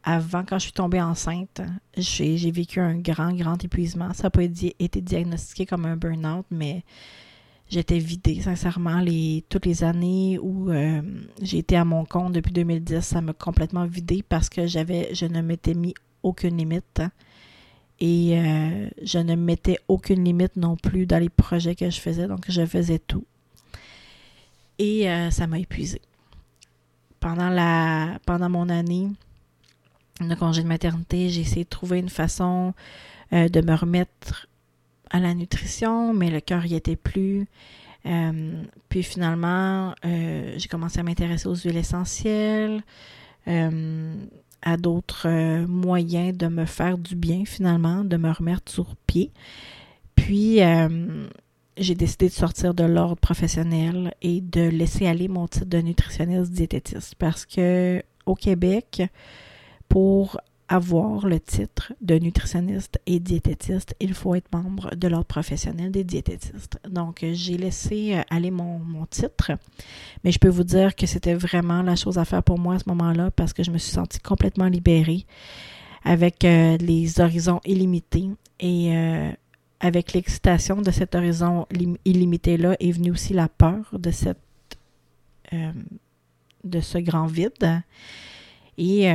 avant, 0.04 0.44
quand 0.48 0.60
je 0.60 0.64
suis 0.64 0.74
tombée 0.74 1.02
enceinte, 1.02 1.62
j'ai 1.98 2.52
vécu 2.52 2.80
un 2.80 2.96
grand, 2.96 3.34
grand 3.34 3.62
épuisement. 3.64 4.14
Ça 4.14 4.24
n'a 4.24 4.30
pas 4.30 4.44
été 4.44 5.02
diagnostiqué 5.02 5.66
comme 5.66 5.86
un 5.86 5.98
burn-out, 5.98 6.46
mais 6.52 6.84
j'étais 7.70 8.00
vidée, 8.00 8.42
sincèrement. 8.42 9.04
Toutes 9.50 9.66
les 9.66 9.84
années 9.84 10.40
où 10.40 10.72
euh, 10.72 11.02
j'ai 11.42 11.60
été 11.60 11.76
à 11.78 11.86
mon 11.86 12.06
compte 12.06 12.34
depuis 12.34 12.52
2010, 12.52 13.02
ça 13.02 13.22
m'a 13.22 13.34
complètement 13.34 13.86
vidée 13.86 14.24
parce 14.28 14.50
que 14.50 14.68
je 14.68 15.26
ne 15.26 15.42
m'étais 15.42 15.74
mis 15.74 15.94
aucune 16.24 16.58
limite. 16.58 17.02
Et 18.02 18.40
euh, 18.40 18.90
je 19.04 19.20
ne 19.20 19.36
mettais 19.36 19.78
aucune 19.88 20.24
limite 20.24 20.56
non 20.56 20.78
plus 20.78 21.06
dans 21.06 21.20
les 21.20 21.30
projets 21.30 21.76
que 21.76 21.90
je 21.90 22.00
faisais. 22.00 22.28
Donc, 22.28 22.46
je 22.48 22.66
faisais 22.66 23.00
tout. 23.00 23.26
Et 24.78 25.10
euh, 25.10 25.30
ça 25.32 25.48
m'a 25.48 25.60
épuisée. 25.60 26.02
Pendant, 27.20 27.50
la, 27.50 28.18
pendant 28.26 28.50
mon 28.50 28.70
année 28.70 29.10
de 30.22 30.36
congé 30.36 30.64
de 30.64 30.68
maternité, 30.68 31.30
j'ai 31.30 31.42
essayé 31.42 31.66
de 31.66 31.70
trouver 31.70 32.00
une 32.00 32.10
façon 32.10 32.74
de 33.32 33.62
me 33.62 33.76
remettre 33.76 34.48
à 35.10 35.20
la 35.20 35.34
nutrition, 35.34 36.14
mais 36.14 36.30
le 36.30 36.40
cœur 36.40 36.66
y 36.66 36.76
était 36.76 36.96
plus. 36.96 37.48
Euh, 38.06 38.64
puis 38.88 39.04
finalement, 39.04 39.94
euh, 40.06 40.54
j'ai 40.58 40.68
commencé 40.68 41.00
à 41.00 41.04
m'intéresser 41.04 41.48
aux 41.48 41.56
huiles 41.56 41.78
essentielles, 41.78 42.82
euh, 43.48 44.14
à 44.62 44.78
d'autres 44.78 45.66
moyens 45.66 46.38
de 46.38 46.48
me 46.48 46.66
faire 46.66 46.98
du 46.98 47.16
bien 47.16 47.44
finalement, 47.46 48.04
de 48.04 48.18
me 48.18 48.32
remettre 48.32 48.72
sur 48.72 48.96
pied. 49.08 49.32
Puis 50.16 50.60
j'ai 51.78 51.96
décidé 51.96 52.28
de 52.28 52.34
sortir 52.34 52.74
de 52.74 52.84
l'ordre 52.84 53.16
professionnel 53.16 54.14
et 54.22 54.42
de 54.42 54.68
laisser 54.68 55.08
aller 55.08 55.30
mon 55.30 55.48
titre 55.48 55.68
de 55.68 55.78
nutritionniste 55.78 56.52
diététiste 56.52 57.16
parce 57.16 57.46
que 57.46 58.04
au 58.26 58.36
Québec, 58.36 59.02
pour 59.88 60.40
avoir 60.70 61.26
le 61.26 61.40
titre 61.40 61.94
de 62.00 62.16
nutritionniste 62.20 63.00
et 63.08 63.20
diététiste, 63.20 63.96
il 64.00 64.14
faut 64.14 64.36
être 64.36 64.48
membre 64.54 64.96
de 64.96 65.08
l'ordre 65.08 65.26
professionnel 65.26 65.92
des 65.92 66.04
diététistes. 66.04 66.80
Donc, 66.88 67.26
j'ai 67.32 67.58
laissé 67.58 68.16
euh, 68.16 68.22
aller 68.30 68.52
mon, 68.52 68.80
titre, 69.10 69.52
mais 70.24 70.32
je 70.32 70.38
peux 70.38 70.50
vous 70.50 70.64
dire 70.64 70.96
que 70.96 71.08
c'était 71.08 71.34
vraiment 71.34 71.82
la 71.82 71.96
chose 71.96 72.20
à 72.20 72.26
faire 72.26 72.44
pour 72.44 72.60
moi 72.60 72.76
à 72.76 72.80
ce 72.80 72.84
moment-là 72.88 73.32
parce 73.32 73.54
que 73.54 73.64
je 73.64 73.72
me 73.72 73.80
suis 73.80 73.92
sentie 73.92 74.20
complètement 74.20 74.68
libérée 74.68 75.26
avec 76.04 76.46
euh, 76.46 76.78
les 76.78 77.20
horizons 77.20 77.60
illimités 77.66 78.30
et 78.60 78.96
euh, 78.96 79.32
avec 79.80 80.14
l'excitation 80.14 80.82
de 80.82 80.92
cet 80.92 81.16
horizon 81.16 81.66
illimité-là 82.06 82.76
est 82.80 82.92
venue 82.92 83.12
aussi 83.12 83.34
la 83.34 83.48
peur 83.48 83.90
de 83.94 84.12
cette 84.12 84.38
de 86.64 86.80
ce 86.80 87.00
grand 87.00 87.26
vide. 87.26 87.82
Et 88.78 89.12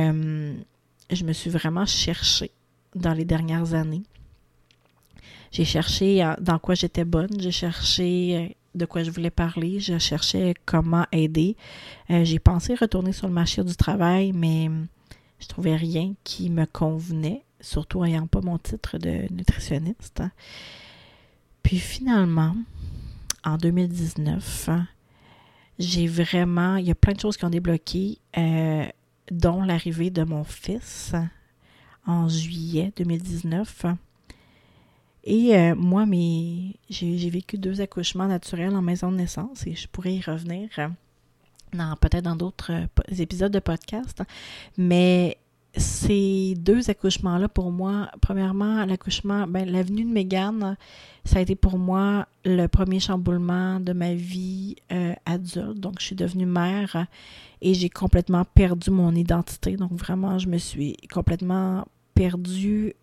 je 1.09 1.23
me 1.23 1.33
suis 1.33 1.49
vraiment 1.49 1.85
cherchée 1.85 2.51
dans 2.95 3.13
les 3.13 3.25
dernières 3.25 3.73
années. 3.73 4.03
J'ai 5.51 5.65
cherché 5.65 6.27
dans 6.41 6.59
quoi 6.59 6.75
j'étais 6.75 7.05
bonne, 7.05 7.39
j'ai 7.39 7.51
cherché 7.51 8.37
euh, 8.37 8.53
de 8.75 8.85
quoi 8.85 9.03
je 9.03 9.11
voulais 9.11 9.29
parler. 9.29 9.79
Je 9.79 9.97
cherchais 9.97 10.53
comment 10.65 11.05
aider. 11.11 11.55
Euh, 12.09 12.23
j'ai 12.23 12.39
pensé 12.39 12.75
retourner 12.75 13.13
sur 13.13 13.27
le 13.27 13.33
marché 13.33 13.63
du 13.63 13.75
travail, 13.75 14.33
mais 14.33 14.69
je 15.39 15.47
trouvais 15.47 15.75
rien 15.75 16.13
qui 16.23 16.49
me 16.49 16.65
convenait, 16.65 17.43
surtout 17.61 18.03
ayant 18.03 18.27
pas 18.27 18.41
mon 18.41 18.57
titre 18.57 18.97
de 18.97 19.31
nutritionniste. 19.33 20.23
Puis 21.63 21.79
finalement, 21.79 22.55
en 23.43 23.57
2019, 23.57 24.69
j'ai 25.79 26.07
vraiment, 26.07 26.75
il 26.77 26.87
y 26.87 26.91
a 26.91 26.95
plein 26.95 27.13
de 27.13 27.19
choses 27.19 27.37
qui 27.37 27.45
ont 27.45 27.49
débloqué, 27.49 28.19
euh, 28.37 28.85
dont 29.31 29.63
l'arrivée 29.63 30.09
de 30.09 30.23
mon 30.23 30.43
fils 30.43 31.13
en 32.05 32.27
juillet 32.27 32.91
2019. 32.97 33.85
Et 35.25 35.55
euh, 35.55 35.75
moi, 35.75 36.05
j'ai 36.89 37.29
vécu 37.29 37.57
deux 37.57 37.81
accouchements 37.81 38.27
naturels 38.27 38.75
en 38.75 38.81
maison 38.81 39.11
de 39.11 39.17
naissance 39.17 39.65
et 39.65 39.73
je 39.73 39.87
pourrais 39.87 40.13
y 40.13 40.21
revenir 40.21 40.69
euh, 40.77 41.95
peut-être 41.99 42.23
dans 42.23 42.35
d'autres 42.35 42.71
épisodes 43.17 43.51
de 43.51 43.59
podcast. 43.59 44.21
Mais 44.77 45.37
ces 45.77 46.55
deux 46.57 46.89
accouchements-là, 46.89 47.49
pour 47.49 47.71
moi, 47.71 48.09
premièrement, 48.21 48.85
l'accouchement, 48.85 49.47
ben, 49.47 49.69
l'avenue 49.69 50.03
de 50.03 50.09
Mégane, 50.09 50.77
ça 51.23 51.39
a 51.39 51.41
été 51.41 51.55
pour 51.55 51.77
moi 51.77 52.27
le 52.45 52.67
premier 52.67 52.99
chamboulement 52.99 53.79
de 53.79 53.93
ma 53.93 54.13
vie 54.13 54.75
euh, 54.91 55.13
adulte. 55.25 55.79
Donc, 55.79 55.99
je 55.99 56.05
suis 56.05 56.15
devenue 56.15 56.45
mère 56.45 57.07
et 57.61 57.73
j'ai 57.73 57.89
complètement 57.89 58.45
perdu 58.45 58.91
mon 58.91 59.13
identité. 59.15 59.75
Donc, 59.75 59.91
vraiment, 59.93 60.37
je 60.37 60.47
me 60.47 60.57
suis 60.57 60.97
complètement 61.11 61.87
perdue 62.13 62.93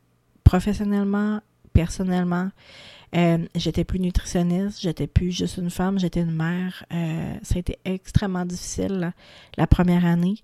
professionnellement, 0.44 1.40
personnellement. 1.72 2.50
Euh, 3.14 3.38
j'étais 3.54 3.84
plus 3.84 4.00
nutritionniste, 4.00 4.80
j'étais 4.80 5.06
plus 5.06 5.32
juste 5.32 5.58
une 5.58 5.70
femme, 5.70 5.98
j'étais 5.98 6.20
une 6.20 6.34
mère. 6.34 6.84
Euh, 6.92 7.34
ça 7.42 7.56
a 7.56 7.58
été 7.58 7.78
extrêmement 7.84 8.44
difficile 8.44 9.12
la 9.56 9.66
première 9.66 10.06
année. 10.06 10.36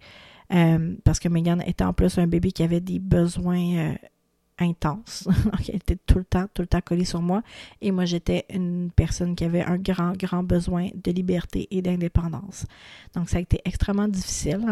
Euh, 0.52 0.96
parce 1.04 1.18
que 1.18 1.28
Megan 1.28 1.62
était 1.66 1.84
en 1.84 1.92
plus 1.92 2.18
un 2.18 2.26
bébé 2.26 2.52
qui 2.52 2.62
avait 2.62 2.80
des 2.80 2.98
besoins 2.98 3.76
euh, 3.76 3.94
intenses. 4.58 5.24
Donc, 5.44 5.68
elle 5.68 5.76
était 5.76 5.98
tout 6.06 6.18
le 6.18 6.24
temps, 6.24 6.46
tout 6.54 6.62
le 6.62 6.68
temps 6.68 6.80
collée 6.80 7.04
sur 7.04 7.20
moi. 7.20 7.42
Et 7.80 7.90
moi, 7.90 8.04
j'étais 8.06 8.46
une 8.50 8.90
personne 8.94 9.36
qui 9.36 9.44
avait 9.44 9.62
un 9.62 9.76
grand, 9.76 10.16
grand 10.16 10.42
besoin 10.42 10.88
de 10.94 11.12
liberté 11.12 11.68
et 11.70 11.82
d'indépendance. 11.82 12.66
Donc, 13.14 13.28
ça 13.28 13.38
a 13.38 13.40
été 13.40 13.60
extrêmement 13.64 14.08
difficile. 14.08 14.64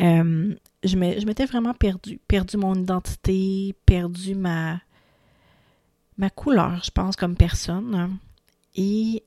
Euh, 0.00 0.54
je 0.82 0.96
m'étais 0.96 1.46
vraiment 1.46 1.72
perdue. 1.72 2.18
Perdu 2.28 2.56
mon 2.58 2.74
identité, 2.74 3.74
perdu 3.86 4.34
ma, 4.34 4.80
ma 6.18 6.28
couleur, 6.28 6.82
je 6.84 6.90
pense, 6.90 7.16
comme 7.16 7.36
personne. 7.36 8.18
Et 8.76 9.22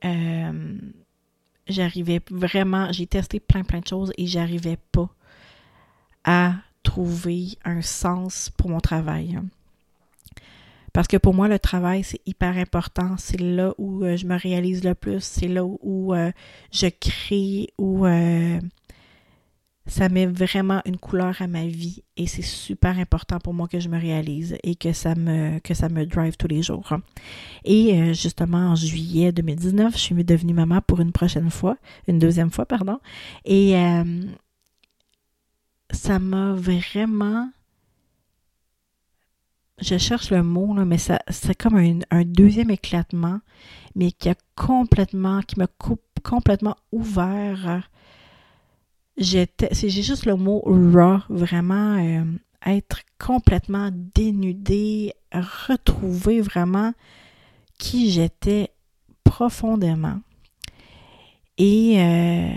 j'arrivais 1.70 2.22
vraiment, 2.30 2.92
j'ai 2.92 3.08
testé 3.08 3.40
plein 3.40 3.64
plein 3.64 3.80
de 3.80 3.88
choses 3.88 4.12
et 4.18 4.28
j'arrivais 4.28 4.78
pas 4.92 5.10
à 6.24 6.56
trouver 6.84 7.58
un 7.66 7.82
sens 7.82 8.50
pour 8.58 8.70
mon 8.70 8.80
travail. 8.80 9.40
Parce 10.94 11.08
que 11.08 11.18
pour 11.18 11.34
moi, 11.34 11.48
le 11.48 11.60
travail, 11.60 12.04
c'est 12.04 12.22
hyper 12.26 12.58
important. 12.58 13.16
C'est 13.18 13.40
là 13.40 13.74
où 13.78 14.04
euh, 14.04 14.18
je 14.18 14.26
me 14.26 14.36
réalise 14.36 14.84
le 14.84 14.96
plus. 14.96 15.22
C'est 15.22 15.48
là 15.48 15.64
où, 15.64 16.16
euh, 16.16 16.32
je 16.72 16.88
crée, 16.88 17.70
où 17.78 18.08
ça 19.88 20.10
met 20.10 20.26
vraiment 20.26 20.82
une 20.86 20.98
couleur 20.98 21.42
à 21.42 21.48
ma 21.48 21.66
vie 21.66 22.04
et 22.18 22.28
c'est 22.28 22.42
super 22.42 23.00
important 23.00 23.40
pour 23.40 23.54
moi 23.54 23.68
que 23.68 23.80
je 23.80 23.88
me 23.88 23.98
réalise 24.00 24.58
et 24.64 24.76
que 24.76 24.92
ça 24.92 25.16
me, 25.16 25.60
que 25.60 25.74
ça 25.74 25.88
me 25.88 26.06
drive 26.06 26.36
tous 26.36 26.48
les 26.48 26.62
jours. 26.62 26.94
Et 27.64 27.94
euh, 27.94 28.14
justement, 28.14 28.72
en 28.72 28.76
juillet 28.76 29.32
2019, 29.32 29.94
je 29.94 29.98
suis 29.98 30.24
devenue 30.24 30.54
maman 30.54 30.82
pour 30.82 31.00
une 31.00 31.14
prochaine 31.14 31.50
fois, 31.50 31.78
une 32.08 32.20
deuxième 32.20 32.52
fois, 32.52 32.66
pardon. 32.66 33.00
Et 33.46 33.78
euh, 33.78 34.24
ça 35.92 36.20
m'a 36.20 36.54
vraiment... 36.54 37.50
Je 39.80 39.98
cherche 40.00 40.32
le 40.32 40.42
mot, 40.42 40.76
là, 40.76 40.86
mais 40.86 40.98
ça, 40.98 41.20
c'est 41.30 41.56
comme 41.56 41.78
un, 41.78 42.00
un, 42.10 42.24
deuxième 42.24 42.72
éclatement, 42.72 43.42
mais 43.96 44.12
qui 44.12 44.28
a 44.28 44.34
complètement, 44.56 45.42
qui 45.42 45.56
coupe 45.78 46.02
complètement 46.24 46.76
ouvert 46.92 47.88
j'étais, 49.18 49.70
j'ai 49.74 49.90
juste 49.90 50.26
le 50.26 50.36
mot 50.36 50.62
raw, 50.66 51.20
vraiment 51.30 51.98
euh, 51.98 52.24
être 52.66 53.02
complètement 53.20 53.90
dénudé, 53.94 55.14
retrouver 55.32 56.42
vraiment 56.42 56.94
qui 57.78 58.12
j'étais 58.12 58.70
profondément. 59.24 60.20
Et 61.58 62.00
euh, 62.00 62.54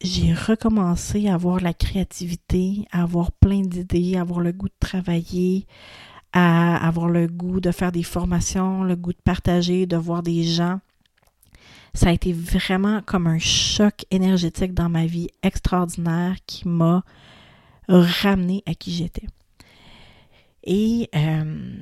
j'ai 0.00 0.32
recommencé 0.32 1.28
à 1.28 1.34
avoir 1.34 1.60
la 1.60 1.74
créativité, 1.74 2.86
à 2.92 3.02
avoir 3.02 3.32
plein 3.32 3.62
d'idées, 3.62 4.16
à 4.16 4.20
avoir 4.20 4.40
le 4.40 4.52
goût 4.52 4.68
de 4.68 4.74
travailler, 4.78 5.66
à 6.32 6.86
avoir 6.86 7.08
le 7.08 7.26
goût 7.26 7.60
de 7.60 7.70
faire 7.70 7.92
des 7.92 8.02
formations, 8.02 8.82
le 8.84 8.96
goût 8.96 9.12
de 9.12 9.22
partager, 9.24 9.86
de 9.86 9.96
voir 9.96 10.22
des 10.22 10.44
gens 10.44 10.80
ça 11.94 12.08
a 12.08 12.12
été 12.12 12.32
vraiment 12.32 13.00
comme 13.02 13.26
un 13.26 13.38
choc 13.38 14.04
énergétique 14.10 14.74
dans 14.74 14.88
ma 14.88 15.06
vie 15.06 15.28
extraordinaire 15.42 16.36
qui 16.46 16.68
m'a 16.68 17.04
ramené 17.88 18.62
à 18.66 18.74
qui 18.74 18.92
j'étais. 18.92 19.26
Et 20.64 21.08
euh, 21.14 21.76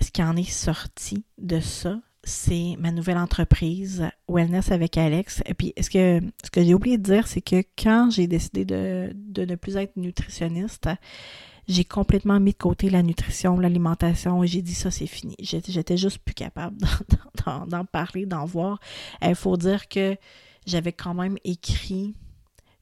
ce 0.00 0.10
qui 0.10 0.22
en 0.22 0.36
est 0.36 0.50
sorti 0.50 1.24
de 1.38 1.58
ça, 1.60 2.00
c'est 2.22 2.76
ma 2.78 2.92
nouvelle 2.92 3.16
entreprise 3.16 4.06
Wellness 4.28 4.70
avec 4.70 4.96
Alex. 4.98 5.42
Et 5.46 5.54
puis, 5.54 5.72
ce 5.80 5.88
que, 5.88 6.20
ce 6.44 6.50
que 6.50 6.62
j'ai 6.62 6.74
oublié 6.74 6.98
de 6.98 7.02
dire, 7.02 7.26
c'est 7.26 7.40
que 7.40 7.62
quand 7.78 8.10
j'ai 8.10 8.26
décidé 8.26 8.64
de, 8.64 9.10
de 9.14 9.44
ne 9.44 9.54
plus 9.56 9.76
être 9.76 9.96
nutritionniste, 9.96 10.88
j'ai 11.70 11.84
complètement 11.84 12.40
mis 12.40 12.52
de 12.52 12.56
côté 12.56 12.90
la 12.90 13.02
nutrition, 13.02 13.58
l'alimentation 13.58 14.42
et 14.42 14.46
j'ai 14.48 14.60
dit 14.60 14.74
ça, 14.74 14.90
c'est 14.90 15.06
fini. 15.06 15.36
J'étais 15.38 15.96
juste 15.96 16.18
plus 16.18 16.34
capable 16.34 16.76
d'en 17.68 17.84
parler, 17.84 18.26
d'en 18.26 18.44
voir. 18.44 18.80
Il 19.22 19.36
faut 19.36 19.56
dire 19.56 19.88
que 19.88 20.16
j'avais 20.66 20.92
quand 20.92 21.14
même 21.14 21.38
écrit 21.44 22.14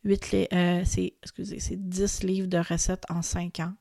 8 0.04 0.48
euh, 0.52 0.82
c'est, 0.84 1.14
excusez, 1.22 1.60
c'est 1.60 1.76
10 1.76 2.22
livres 2.22 2.48
de 2.48 2.58
recettes 2.58 3.04
en 3.10 3.20
5 3.20 3.60
ans, 3.60 3.74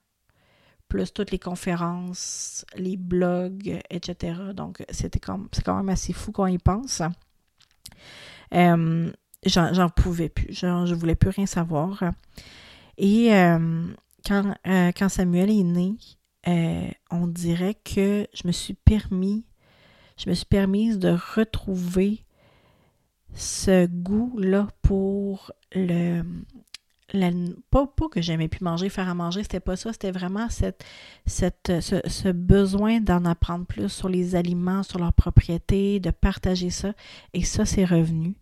plus 0.89 1.13
toutes 1.13 1.31
les 1.31 1.39
conférences, 1.39 2.65
les 2.75 2.97
blogs, 2.97 3.79
etc. 3.89 4.33
Donc, 4.53 4.83
c'était 4.89 5.21
c'est 5.53 5.63
quand 5.63 5.77
même 5.77 5.89
assez 5.89 6.11
fou 6.11 6.33
qu'on 6.33 6.47
y 6.47 6.57
pense. 6.57 7.01
Euh, 8.53 9.11
j'en, 9.45 9.89
pouvais 9.89 10.29
plus. 10.29 10.53
Je 10.53 10.85
je 10.85 10.95
voulais 10.95 11.15
plus 11.15 11.29
rien 11.29 11.45
savoir. 11.45 12.03
Et 12.97 13.33
euh, 13.33 13.87
euh, 14.29 14.91
quand, 14.97 15.09
Samuel 15.09 15.49
est 15.49 15.63
né, 15.63 15.95
euh, 16.47 16.89
on 17.11 17.27
dirait 17.27 17.75
que 17.75 18.27
je 18.33 18.47
me 18.47 18.51
suis 18.51 18.73
permis, 18.73 19.45
je 20.17 20.29
me 20.29 20.35
suis 20.35 20.45
permise 20.45 20.99
de 20.99 21.15
retrouver 21.35 22.25
ce 23.33 23.85
goût-là 23.85 24.67
pour 24.81 25.51
le. 25.73 26.23
pas, 27.69 27.87
que 28.11 28.21
j'aimais 28.21 28.47
plus 28.47 28.63
manger, 28.63 28.89
faire 28.89 29.09
à 29.09 29.13
manger, 29.13 29.43
c'était 29.43 29.59
pas 29.59 29.75
ça, 29.75 29.91
c'était 29.93 30.11
vraiment 30.11 30.49
cette, 30.49 30.83
cette, 31.25 31.71
ce, 31.81 32.31
besoin 32.31 32.99
d'en 33.01 33.25
apprendre 33.25 33.65
plus 33.65 33.89
sur 33.89 34.09
les 34.09 34.35
aliments, 34.35 34.83
sur 34.83 34.99
leurs 34.99 35.13
propriétés, 35.13 35.99
de 35.99 36.11
partager 36.11 36.69
ça. 36.69 36.93
Et 37.33 37.43
ça, 37.43 37.65
c'est 37.65 37.85
revenu. 37.85 38.35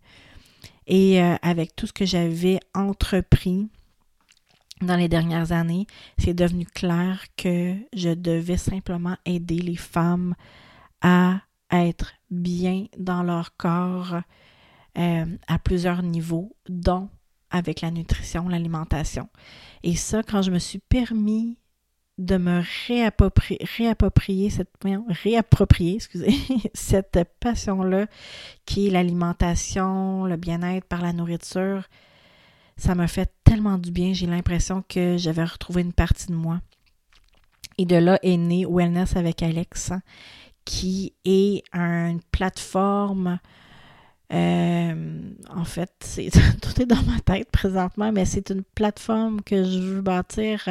Et 0.86 1.20
euh, 1.20 1.34
avec 1.42 1.74
tout 1.74 1.86
ce 1.86 1.92
que 1.92 2.06
j'avais 2.06 2.60
entrepris, 2.74 3.68
dans 4.80 4.96
les 4.96 5.08
dernières 5.08 5.52
années, 5.52 5.86
c'est 6.18 6.34
devenu 6.34 6.66
clair 6.66 7.24
que 7.36 7.74
je 7.94 8.10
devais 8.10 8.56
simplement 8.56 9.16
aider 9.24 9.58
les 9.58 9.76
femmes 9.76 10.34
à 11.00 11.40
être 11.70 12.12
bien 12.30 12.86
dans 12.98 13.22
leur 13.22 13.56
corps 13.56 14.20
euh, 14.98 15.26
à 15.46 15.58
plusieurs 15.58 16.02
niveaux, 16.02 16.56
dont 16.68 17.08
avec 17.50 17.80
la 17.80 17.90
nutrition, 17.90 18.48
l'alimentation. 18.48 19.28
Et 19.82 19.94
ça, 19.94 20.22
quand 20.22 20.42
je 20.42 20.50
me 20.50 20.58
suis 20.58 20.78
permis 20.78 21.58
de 22.18 22.38
me 22.38 22.62
réapproprier, 22.86 24.48
cette 24.50 24.70
réapproprier, 25.22 25.96
excusez, 25.96 26.34
cette 26.74 27.18
passion-là 27.40 28.06
qui 28.64 28.86
est 28.86 28.90
l'alimentation, 28.90 30.24
le 30.24 30.36
bien-être 30.36 30.86
par 30.86 31.02
la 31.02 31.12
nourriture, 31.12 31.84
ça 32.78 32.94
m'a 32.94 33.06
fait 33.06 33.35
tellement 33.46 33.78
du 33.78 33.90
bien. 33.90 34.12
J'ai 34.12 34.26
l'impression 34.26 34.84
que 34.86 35.16
j'avais 35.16 35.44
retrouvé 35.44 35.80
une 35.82 35.92
partie 35.92 36.26
de 36.26 36.34
moi. 36.34 36.60
Et 37.78 37.86
de 37.86 37.96
là 37.96 38.18
est 38.22 38.36
né 38.36 38.66
Wellness 38.68 39.16
avec 39.16 39.42
Alex, 39.42 39.92
qui 40.64 41.14
est 41.24 41.62
une 41.72 42.20
plateforme. 42.32 43.38
Euh, 44.32 45.32
en 45.54 45.64
fait, 45.64 45.92
c'est, 46.00 46.30
tout 46.60 46.82
est 46.82 46.86
dans 46.86 47.02
ma 47.02 47.20
tête 47.20 47.50
présentement, 47.50 48.10
mais 48.12 48.24
c'est 48.24 48.50
une 48.50 48.64
plateforme 48.74 49.40
que 49.42 49.62
je 49.64 49.78
veux 49.78 50.00
bâtir 50.02 50.68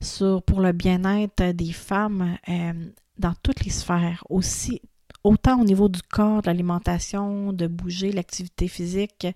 sur, 0.00 0.42
pour 0.42 0.60
le 0.60 0.72
bien-être 0.72 1.52
des 1.52 1.72
femmes 1.72 2.36
euh, 2.48 2.72
dans 3.18 3.34
toutes 3.42 3.64
les 3.64 3.70
sphères, 3.70 4.24
aussi 4.28 4.82
autant 5.22 5.60
au 5.60 5.64
niveau 5.64 5.88
du 5.88 6.02
corps, 6.02 6.42
de 6.42 6.48
l'alimentation, 6.48 7.52
de 7.52 7.66
bouger, 7.66 8.12
l'activité 8.12 8.68
physique, 8.68 9.26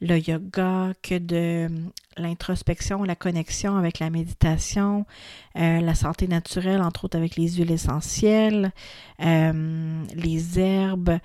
le 0.00 0.18
yoga, 0.18 0.92
que 1.02 1.18
de 1.18 1.68
l'introspection, 2.16 3.04
la 3.04 3.16
connexion 3.16 3.76
avec 3.76 3.98
la 3.98 4.10
méditation, 4.10 5.06
euh, 5.56 5.80
la 5.80 5.94
santé 5.94 6.28
naturelle, 6.28 6.82
entre 6.82 7.04
autres 7.04 7.16
avec 7.16 7.36
les 7.36 7.48
huiles 7.54 7.70
essentielles, 7.70 8.72
euh, 9.20 10.04
les 10.14 10.58
herbes, 10.58 11.18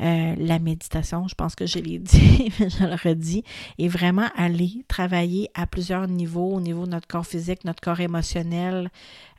euh, 0.00 0.34
la 0.36 0.58
méditation, 0.58 1.28
je 1.28 1.34
pense 1.34 1.54
que 1.54 1.66
je 1.66 1.78
l'ai 1.78 1.98
dit, 1.98 2.52
mais 2.58 2.70
je 2.70 2.84
le 2.84 2.94
redis, 2.94 3.44
et 3.78 3.88
vraiment 3.88 4.28
aller 4.36 4.84
travailler 4.88 5.50
à 5.54 5.66
plusieurs 5.66 6.08
niveaux, 6.08 6.54
au 6.54 6.60
niveau 6.60 6.86
de 6.86 6.90
notre 6.90 7.06
corps 7.06 7.26
physique, 7.26 7.64
notre 7.64 7.80
corps 7.80 8.00
émotionnel, 8.00 8.90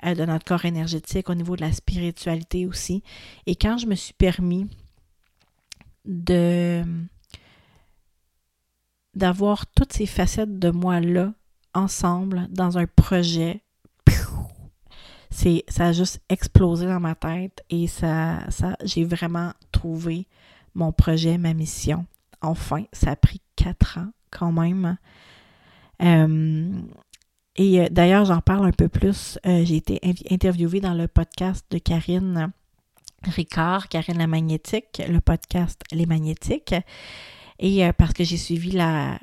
de 0.03 0.25
notre 0.25 0.45
corps 0.45 0.65
énergétique, 0.65 1.29
au 1.29 1.35
niveau 1.35 1.55
de 1.55 1.61
la 1.61 1.71
spiritualité 1.71 2.65
aussi. 2.65 3.03
Et 3.45 3.55
quand 3.55 3.77
je 3.77 3.87
me 3.87 3.95
suis 3.95 4.13
permis 4.13 4.67
de 6.05 6.83
d'avoir 9.15 9.65
toutes 9.67 9.93
ces 9.93 10.05
facettes 10.05 10.59
de 10.59 10.69
moi-là 10.69 11.33
ensemble 11.73 12.47
dans 12.49 12.77
un 12.77 12.85
projet. 12.85 13.61
C'est, 15.29 15.63
ça 15.67 15.87
a 15.87 15.91
juste 15.93 16.21
explosé 16.29 16.85
dans 16.85 16.99
ma 16.99 17.15
tête 17.15 17.63
et 17.71 17.87
ça, 17.87 18.39
ça, 18.49 18.77
j'ai 18.83 19.03
vraiment 19.03 19.51
trouvé 19.71 20.27
mon 20.75 20.91
projet, 20.91 21.39
ma 21.39 21.55
mission. 21.55 22.05
Enfin, 22.41 22.83
ça 22.93 23.11
a 23.11 23.15
pris 23.15 23.41
quatre 23.55 23.97
ans 23.97 24.11
quand 24.29 24.51
même. 24.51 24.97
Euh, 26.01 26.71
et 27.55 27.81
euh, 27.81 27.87
d'ailleurs, 27.89 28.25
j'en 28.25 28.41
parle 28.41 28.67
un 28.67 28.71
peu 28.71 28.89
plus. 28.89 29.39
Euh, 29.45 29.63
j'ai 29.63 29.77
été 29.77 29.99
interviewée 30.29 30.81
dans 30.81 30.93
le 30.93 31.07
podcast 31.07 31.65
de 31.69 31.77
Karine 31.77 32.51
Ricard, 33.23 33.87
Karine 33.89 34.17
la 34.17 34.27
Magnétique, 34.27 35.01
le 35.07 35.21
podcast 35.21 35.81
Les 35.91 36.05
Magnétiques. 36.05 36.75
Et 37.59 37.85
euh, 37.85 37.93
parce 37.93 38.13
que 38.13 38.23
j'ai 38.23 38.37
suivi 38.37 38.71
la, 38.71 39.19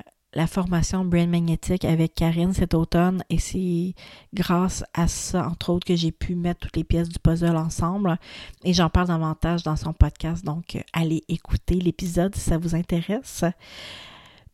formation 0.47 1.03
Brain 1.03 1.27
Magnétique 1.27 1.85
avec 1.85 2.15
Karine 2.15 2.53
cet 2.53 2.73
automne 2.73 3.23
et 3.29 3.37
c'est 3.37 3.93
grâce 4.33 4.83
à 4.93 5.07
ça, 5.07 5.47
entre 5.47 5.71
autres, 5.71 5.85
que 5.85 5.95
j'ai 5.95 6.11
pu 6.11 6.35
mettre 6.35 6.61
toutes 6.61 6.77
les 6.77 6.83
pièces 6.83 7.09
du 7.09 7.19
puzzle 7.19 7.57
ensemble 7.57 8.17
et 8.63 8.73
j'en 8.73 8.89
parle 8.89 9.07
davantage 9.07 9.63
dans 9.63 9.75
son 9.75 9.93
podcast, 9.93 10.45
donc 10.45 10.75
euh, 10.75 10.81
allez 10.93 11.23
écouter 11.27 11.75
l'épisode 11.75 12.33
si 12.35 12.41
ça 12.41 12.57
vous 12.57 12.75
intéresse. 12.75 13.43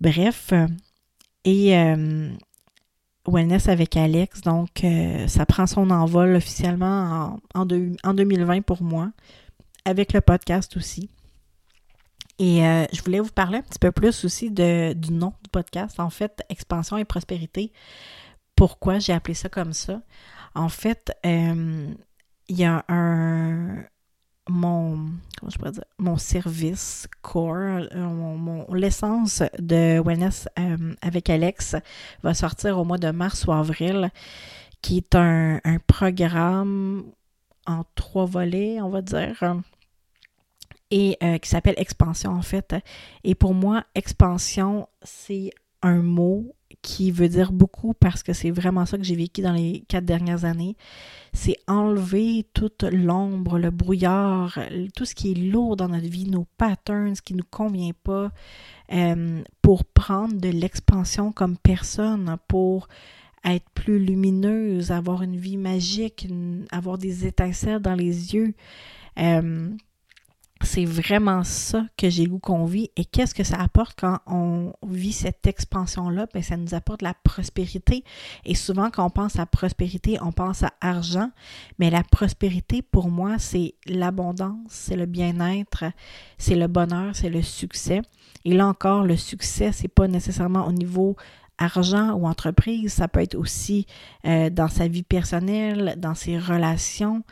Bref, 0.02 0.54
et 1.44 1.78
euh, 1.78 2.32
Wellness 3.28 3.70
avec 3.70 3.98
Alex, 3.98 4.42
donc 4.42 4.86
ça 5.28 5.46
prend 5.46 5.68
son 5.68 5.90
envol 5.90 6.36
officiellement 6.36 7.40
en, 7.54 7.68
en 8.04 8.14
2020 8.14 8.62
pour 8.62 8.84
moi, 8.84 9.12
avec 9.86 10.14
le 10.14 10.22
podcast 10.22 10.78
aussi. 10.78 11.10
Et 12.40 12.66
euh, 12.66 12.86
je 12.94 13.02
voulais 13.02 13.20
vous 13.20 13.32
parler 13.32 13.58
un 13.58 13.62
petit 13.62 13.80
peu 13.80 13.92
plus 13.92 14.24
aussi 14.24 14.52
de, 14.52 14.94
du 14.94 15.12
nom 15.12 15.34
du 15.44 15.50
podcast, 15.52 16.00
en 16.00 16.10
fait, 16.10 16.44
Expansion 16.50 16.98
et 16.98 17.06
Prospérité. 17.06 17.72
Pourquoi 18.56 19.00
j'ai 19.00 19.14
appelé 19.14 19.34
ça 19.34 19.50
comme 19.50 19.74
ça? 19.74 20.02
En 20.54 20.70
fait, 20.70 21.12
euh, 21.26 21.88
il 22.48 22.58
y 22.58 22.66
a 22.66 22.86
un 22.88 23.84
mon 24.50 25.12
comment 25.40 25.50
je 25.50 25.58
pourrais 25.58 25.72
dire? 25.72 25.84
Mon 25.98 26.18
service 26.18 27.08
core 27.22 27.86
euh, 27.94 28.08
mon, 28.08 28.66
l'essence 28.74 29.44
de 29.60 30.00
wellness 30.00 30.48
avec 31.02 31.30
Alex 31.30 31.76
va 32.24 32.34
sortir 32.34 32.78
au 32.80 32.86
mois 32.86 32.98
de 32.98 33.12
mars 33.12 33.46
ou 33.46 33.52
avril 33.52 34.10
qui 34.82 34.98
est 34.98 35.16
un, 35.16 35.60
un 35.64 35.80
programme 35.80 37.04
en 37.66 37.84
trois 37.96 38.26
volets 38.26 38.80
on 38.82 38.90
va 38.90 39.02
dire 39.02 39.58
et 40.92 41.18
euh, 41.24 41.38
qui 41.38 41.50
s'appelle 41.50 41.76
expansion 41.78 42.32
en 42.32 42.42
fait. 42.42 42.76
Et 43.24 43.36
pour 43.36 43.54
moi, 43.54 43.84
expansion, 43.96 44.88
c'est 45.04 45.52
un 45.82 46.02
mot 46.02 46.54
qui 46.82 47.12
veut 47.12 47.30
dire 47.30 47.52
beaucoup 47.52 47.94
parce 47.94 48.24
que 48.24 48.34
c'est 48.34 48.52
vraiment 48.52 48.86
ça 48.86 48.98
que 48.98 49.04
j'ai 49.04 49.16
vécu 49.16 49.42
dans 49.42 49.54
les 49.54 49.84
quatre 49.88 50.06
dernières 50.06 50.46
années. 50.46 50.76
C'est 51.34 51.58
enlever 51.68 52.46
toute 52.54 52.84
l'ombre, 52.84 53.58
le 53.60 53.72
brouillard, 53.72 54.60
tout 54.96 55.06
ce 55.06 55.16
qui 55.16 55.32
est 55.32 55.36
lourd 55.36 55.76
dans 55.76 55.90
notre 55.90 56.08
vie, 56.08 56.30
nos 56.30 56.46
patterns, 56.58 57.16
ce 57.16 57.22
qui 57.22 57.34
ne 57.34 57.40
nous 57.40 57.48
convient 57.50 57.92
pas, 58.04 58.32
euh, 58.94 59.42
pour 59.62 59.86
prendre 59.86 60.36
de 60.36 60.50
l'expansion 60.50 61.32
comme 61.32 61.58
personne, 61.58 62.38
pour 62.48 62.88
être 63.44 63.70
plus 63.72 64.00
lumineuse, 64.00 64.92
avoir 64.92 65.24
une 65.24 65.38
vie 65.38 65.58
magique, 65.58 66.28
avoir 66.72 66.98
des 66.98 67.26
étincelles 67.28 67.82
dans 67.82 67.96
les 67.96 68.34
yeux. 68.34 68.54
Euh, 69.20 69.70
c'est 70.62 70.86
vraiment 70.86 71.44
ça 71.44 71.86
que 71.98 72.10
j'ai 72.10 72.26
goût 72.26 72.40
qu'on 72.40 72.66
vit. 72.66 72.90
Et 72.96 73.06
qu'est-ce 73.06 73.36
que 73.36 73.44
ça 73.44 73.58
apporte 73.58 74.00
quand 74.00 74.20
on 74.26 74.74
vit 74.88 75.12
cette 75.12 75.46
expansion-là? 75.46 76.28
Bien, 76.34 76.42
ça 76.42 76.58
nous 76.58 76.74
apporte 76.74 77.02
la 77.02 77.14
prospérité. 77.14 78.04
Et 78.46 78.56
souvent, 78.56 78.90
quand 78.90 79.06
on 79.06 79.10
pense 79.10 79.40
à 79.40 79.46
prospérité, 79.46 80.18
on 80.22 80.32
pense 80.32 80.64
à 80.64 80.72
argent. 80.82 81.30
Mais 81.80 81.90
la 81.90 82.04
prospérité, 82.04 82.82
pour 82.82 83.10
moi, 83.10 83.38
c'est 83.38 83.76
l'abondance, 83.86 84.68
c'est 84.70 84.96
le 84.96 85.06
bien-être, 85.06 85.86
c'est 86.38 86.56
le 86.56 86.68
bonheur, 86.68 87.16
c'est 87.16 87.30
le 87.30 87.42
succès. 87.42 88.02
Et 88.46 88.54
là 88.54 88.68
encore, 88.68 89.04
le 89.04 89.18
succès, 89.18 89.72
c'est 89.72 89.88
pas 89.88 90.08
nécessairement 90.08 90.68
au 90.68 90.72
niveau 90.72 91.16
argent 91.58 92.14
ou 92.14 92.28
entreprise, 92.28 92.94
ça 92.94 93.08
peut 93.08 93.22
être 93.22 93.36
aussi 93.36 93.88
euh, 94.26 94.50
dans 94.50 94.68
sa 94.68 94.88
vie 94.88 95.04
personnelle, 95.04 95.96
dans 95.98 96.14
ses 96.14 96.38
relations, 96.38 97.24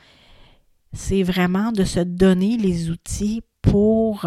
c'est 0.96 1.24
vraiment 1.24 1.72
de 1.72 1.84
se 1.84 2.00
donner 2.00 2.58
les 2.58 2.90
outils 2.90 3.44
pour 3.62 4.26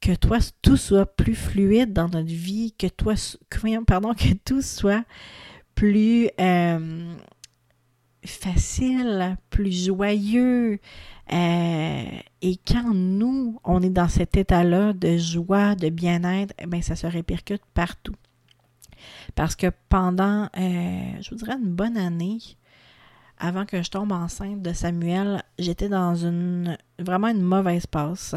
que 0.00 0.14
toi, 0.14 0.38
tout 0.62 0.76
soit 0.76 1.06
plus 1.06 1.34
fluide 1.34 1.92
dans 1.92 2.08
notre 2.08 2.28
vie, 2.28 2.74
que 2.78 2.86
toi, 2.86 3.14
tout 4.44 4.62
soit 4.62 5.04
plus 5.74 6.28
euh, 6.40 7.14
facile, 8.24 9.36
plus 9.50 9.86
joyeux. 9.86 10.78
Euh, 11.32 12.04
et 12.42 12.56
quand 12.66 12.94
nous, 12.94 13.60
on 13.64 13.82
est 13.82 13.90
dans 13.90 14.08
cet 14.08 14.36
état-là 14.36 14.92
de 14.92 15.16
joie, 15.16 15.74
de 15.74 15.88
bien-être, 15.88 16.54
eh 16.58 16.82
ça 16.82 16.96
se 16.96 17.06
répercute 17.06 17.62
partout. 17.74 18.14
Parce 19.34 19.54
que 19.54 19.68
pendant, 19.88 20.48
euh, 20.56 21.12
je 21.20 21.30
vous 21.30 21.36
dirais, 21.36 21.54
une 21.54 21.74
bonne 21.74 21.96
année, 21.96 22.38
avant 23.38 23.64
que 23.64 23.82
je 23.82 23.90
tombe 23.90 24.12
enceinte 24.12 24.62
de 24.62 24.72
Samuel, 24.72 25.42
j'étais 25.58 25.88
dans 25.88 26.14
une 26.14 26.76
vraiment 26.98 27.28
une 27.28 27.42
mauvaise 27.42 27.86
passe. 27.86 28.34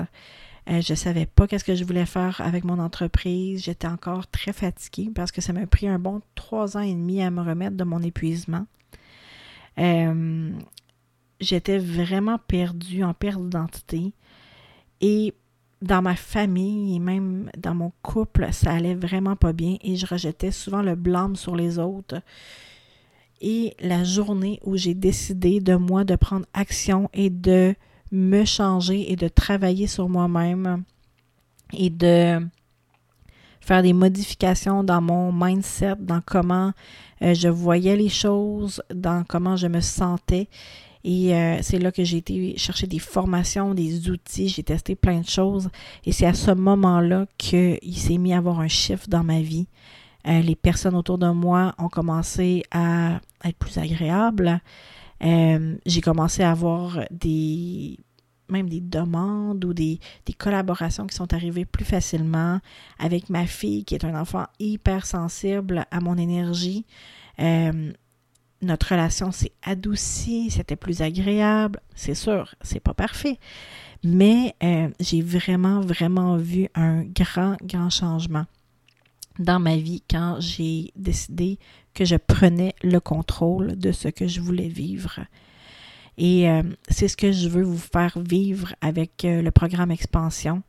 Euh, 0.69 0.81
je 0.81 0.93
ne 0.93 0.95
savais 0.95 1.25
pas 1.25 1.47
qu'est-ce 1.47 1.63
que 1.63 1.75
je 1.75 1.83
voulais 1.83 2.05
faire 2.05 2.39
avec 2.41 2.63
mon 2.63 2.79
entreprise. 2.79 3.63
J'étais 3.63 3.87
encore 3.87 4.27
très 4.27 4.53
fatiguée 4.53 5.09
parce 5.13 5.31
que 5.31 5.41
ça 5.41 5.53
m'a 5.53 5.65
pris 5.65 5.87
un 5.87 5.97
bon 5.97 6.21
trois 6.35 6.77
ans 6.77 6.81
et 6.81 6.93
demi 6.93 7.21
à 7.21 7.31
me 7.31 7.41
remettre 7.41 7.75
de 7.75 7.83
mon 7.83 8.01
épuisement. 8.01 8.67
Euh, 9.79 10.51
j'étais 11.39 11.79
vraiment 11.79 12.37
perdue, 12.37 13.03
en 13.03 13.13
perte 13.13 13.41
d'identité. 13.41 14.13
Et 15.01 15.33
dans 15.81 16.03
ma 16.03 16.15
famille 16.15 16.95
et 16.95 16.99
même 16.99 17.49
dans 17.57 17.73
mon 17.73 17.91
couple, 18.03 18.47
ça 18.51 18.73
allait 18.73 18.93
vraiment 18.93 19.35
pas 19.35 19.53
bien 19.53 19.77
et 19.81 19.95
je 19.95 20.05
rejetais 20.05 20.51
souvent 20.51 20.83
le 20.83 20.93
blâme 20.93 21.35
sur 21.35 21.55
les 21.55 21.79
autres 21.79 22.21
et 23.41 23.75
la 23.79 24.03
journée 24.03 24.59
où 24.63 24.77
j'ai 24.77 24.93
décidé 24.93 25.59
de 25.59 25.75
moi 25.75 26.03
de 26.03 26.15
prendre 26.15 26.45
action 26.53 27.09
et 27.13 27.29
de 27.29 27.75
me 28.11 28.45
changer 28.45 29.11
et 29.11 29.15
de 29.15 29.27
travailler 29.27 29.87
sur 29.87 30.07
moi-même 30.07 30.83
et 31.73 31.89
de 31.89 32.39
faire 33.61 33.83
des 33.83 33.93
modifications 33.93 34.83
dans 34.83 35.01
mon 35.01 35.31
mindset, 35.31 35.95
dans 35.99 36.21
comment 36.25 36.73
euh, 37.21 37.33
je 37.33 37.47
voyais 37.47 37.95
les 37.95 38.09
choses, 38.09 38.81
dans 38.93 39.23
comment 39.27 39.55
je 39.55 39.67
me 39.67 39.81
sentais. 39.81 40.47
Et 41.03 41.33
euh, 41.33 41.59
c'est 41.61 41.79
là 41.79 41.91
que 41.91 42.03
j'ai 42.03 42.17
été 42.17 42.57
chercher 42.57 42.85
des 42.85 42.99
formations, 42.99 43.73
des 43.73 44.09
outils, 44.09 44.49
j'ai 44.49 44.63
testé 44.63 44.95
plein 44.95 45.21
de 45.21 45.27
choses. 45.27 45.69
Et 46.05 46.11
c'est 46.11 46.27
à 46.27 46.33
ce 46.33 46.51
moment-là 46.51 47.25
qu'il 47.37 47.97
s'est 47.97 48.17
mis 48.17 48.33
à 48.33 48.37
avoir 48.37 48.59
un 48.59 48.67
chiffre 48.67 49.07
dans 49.07 49.23
ma 49.23 49.41
vie. 49.41 49.67
Euh, 50.27 50.41
les 50.41 50.55
personnes 50.55 50.95
autour 50.95 51.17
de 51.17 51.29
moi 51.29 51.73
ont 51.77 51.89
commencé 51.89 52.63
à 52.71 53.19
être 53.43 53.57
plus 53.57 53.77
agréables. 53.77 54.61
Euh, 55.23 55.75
j'ai 55.85 56.01
commencé 56.01 56.43
à 56.43 56.51
avoir 56.51 56.99
des 57.11 57.97
même 58.49 58.67
des 58.67 58.81
demandes 58.81 59.63
ou 59.63 59.73
des, 59.73 59.99
collaborations 60.37 61.07
qui 61.07 61.15
sont 61.15 61.33
arrivées 61.33 61.63
plus 61.63 61.85
facilement 61.85 62.59
avec 62.99 63.29
ma 63.29 63.45
fille 63.45 63.85
qui 63.85 63.95
est 63.95 64.03
un 64.03 64.19
enfant 64.19 64.45
hyper 64.59 65.05
sensible 65.05 65.85
à 65.89 66.01
mon 66.01 66.17
énergie. 66.17 66.85
Euh, 67.39 67.93
notre 68.61 68.89
relation 68.89 69.31
s'est 69.31 69.53
adoucie, 69.63 70.51
c'était 70.51 70.75
plus 70.75 71.01
agréable. 71.01 71.79
C'est 71.95 72.13
sûr, 72.13 72.53
c'est 72.61 72.81
pas 72.81 72.93
parfait. 72.93 73.39
Mais 74.03 74.55
j'ai 74.99 75.21
vraiment, 75.21 75.79
vraiment 75.79 76.35
vu 76.35 76.67
un 76.75 77.03
grand, 77.03 77.55
grand 77.63 77.89
changement 77.89 78.45
dans 79.39 79.59
ma 79.59 79.77
vie 79.77 80.03
quand 80.09 80.37
j'ai 80.39 80.91
décidé 80.95 81.59
que 81.93 82.05
je 82.05 82.15
prenais 82.15 82.73
le 82.83 82.99
contrôle 82.99 83.77
de 83.77 83.91
ce 83.91 84.07
que 84.07 84.27
je 84.27 84.41
voulais 84.41 84.67
vivre. 84.67 85.19
Et 86.17 86.45
c'est 86.89 87.07
ce 87.07 87.17
que 87.17 87.31
je 87.31 87.47
veux 87.47 87.63
vous 87.63 87.77
faire 87.77 88.19
vivre 88.19 88.75
avec 88.81 89.23
le 89.23 89.49
programme 89.49 89.91
Expansion. 89.91 90.61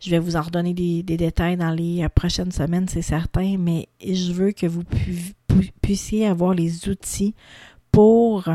Je 0.00 0.10
vais 0.10 0.18
vous 0.18 0.36
en 0.36 0.42
redonner 0.42 0.72
des, 0.74 1.02
détails 1.02 1.56
dans 1.56 1.70
les 1.70 2.08
prochaines 2.08 2.50
semaines, 2.50 2.88
c'est 2.88 3.02
certain, 3.02 3.56
mais 3.58 3.88
je 4.02 4.32
veux 4.32 4.52
que 4.52 4.66
vous 4.66 4.82
puissiez 5.82 6.26
avoir 6.26 6.54
les 6.54 6.88
outils 6.88 7.34
pour 7.92 8.48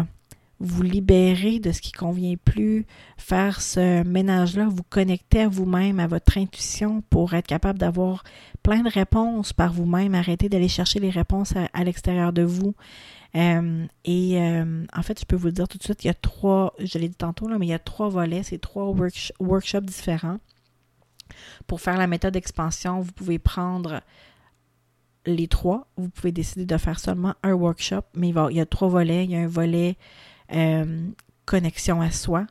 vous 0.59 0.83
libérer 0.83 1.59
de 1.59 1.71
ce 1.71 1.81
qui 1.81 1.91
convient 1.91 2.35
plus, 2.37 2.85
faire 3.17 3.61
ce 3.61 4.03
ménage-là, 4.03 4.67
vous 4.69 4.83
connecter 4.83 5.41
à 5.41 5.49
vous-même, 5.49 5.99
à 5.99 6.07
votre 6.07 6.37
intuition 6.37 7.01
pour 7.09 7.33
être 7.33 7.47
capable 7.47 7.77
d'avoir 7.77 8.23
plein 8.63 8.81
de 8.81 8.89
réponses 8.89 9.53
par 9.53 9.73
vous-même, 9.73 10.15
arrêter 10.15 10.47
d'aller 10.47 10.69
chercher 10.69 10.99
les 10.99 11.09
réponses 11.09 11.53
à, 11.73 11.83
l'extérieur 11.83 12.31
de 12.31 12.43
vous. 12.43 12.73
Euh, 13.35 13.85
et 14.05 14.41
euh, 14.41 14.85
en 14.93 15.01
fait, 15.01 15.19
je 15.19 15.25
peux 15.25 15.35
vous 15.35 15.51
dire 15.51 15.67
tout 15.67 15.77
de 15.77 15.83
suite, 15.83 16.05
il 16.05 16.07
y 16.07 16.11
a 16.11 16.13
trois, 16.13 16.73
je 16.79 16.97
l'ai 16.97 17.09
dit 17.09 17.15
tantôt, 17.15 17.49
là, 17.49 17.57
mais 17.59 17.65
il 17.67 17.69
y 17.69 17.73
a 17.73 17.79
trois 17.79 18.07
volets, 18.07 18.43
c'est 18.43 18.59
trois 18.59 18.93
workshops 19.39 19.85
différents. 19.85 20.37
Pour 21.67 21.81
faire 21.81 21.97
la 21.97 22.07
méthode 22.07 22.33
d'expansion, 22.33 23.01
vous 23.01 23.11
pouvez 23.11 23.39
prendre 23.39 24.01
les 25.25 25.47
trois. 25.47 25.87
Vous 25.97 26.09
pouvez 26.09 26.31
décider 26.31 26.65
de 26.65 26.77
faire 26.77 26.99
seulement 26.99 27.33
un 27.43 27.53
workshop, 27.53 28.03
mais 28.13 28.29
il 28.29 28.55
y 28.55 28.61
a 28.61 28.65
trois 28.65 28.87
volets. 28.87 29.25
Il 29.25 29.31
y 29.31 29.35
a 29.35 29.39
un 29.39 29.47
volet 29.47 29.97
euh, 30.53 31.07
connexion 31.45 32.01
à 32.01 32.11
soi. 32.11 32.45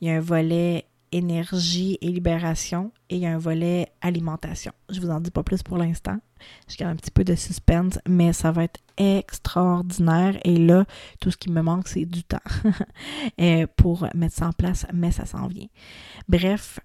Il 0.00 0.08
y 0.08 0.10
a 0.10 0.14
un 0.16 0.20
volet 0.20 0.86
énergie 1.12 1.96
et 2.00 2.08
libération 2.08 2.90
et 3.08 3.16
il 3.16 3.22
y 3.22 3.26
a 3.26 3.32
un 3.32 3.38
volet 3.38 3.88
alimentation. 4.00 4.72
Je 4.90 5.00
vous 5.00 5.10
en 5.10 5.20
dis 5.20 5.30
pas 5.30 5.44
plus 5.44 5.62
pour 5.62 5.78
l'instant. 5.78 6.18
Je 6.68 6.76
garde 6.76 6.92
un 6.92 6.96
petit 6.96 7.12
peu 7.12 7.24
de 7.24 7.36
suspense, 7.36 7.98
mais 8.06 8.32
ça 8.32 8.50
va 8.50 8.64
être 8.64 8.80
extraordinaire. 8.96 10.36
Et 10.44 10.56
là, 10.56 10.84
tout 11.20 11.30
ce 11.30 11.36
qui 11.36 11.50
me 11.50 11.62
manque, 11.62 11.88
c'est 11.88 12.04
du 12.04 12.24
temps 12.24 12.38
euh, 13.40 13.66
pour 13.76 14.06
mettre 14.14 14.34
ça 14.34 14.48
en 14.48 14.52
place, 14.52 14.86
mais 14.92 15.12
ça 15.12 15.24
s'en 15.24 15.46
vient. 15.46 15.68
Bref, 16.28 16.80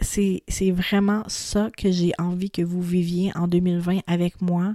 c'est 0.00 0.42
vraiment 0.70 1.22
ça 1.28 1.70
que 1.76 1.90
j'ai 1.90 2.12
envie 2.18 2.50
que 2.50 2.62
vous 2.62 2.82
viviez 2.82 3.36
en 3.36 3.46
2020 3.48 4.00
avec 4.06 4.40
moi. 4.40 4.74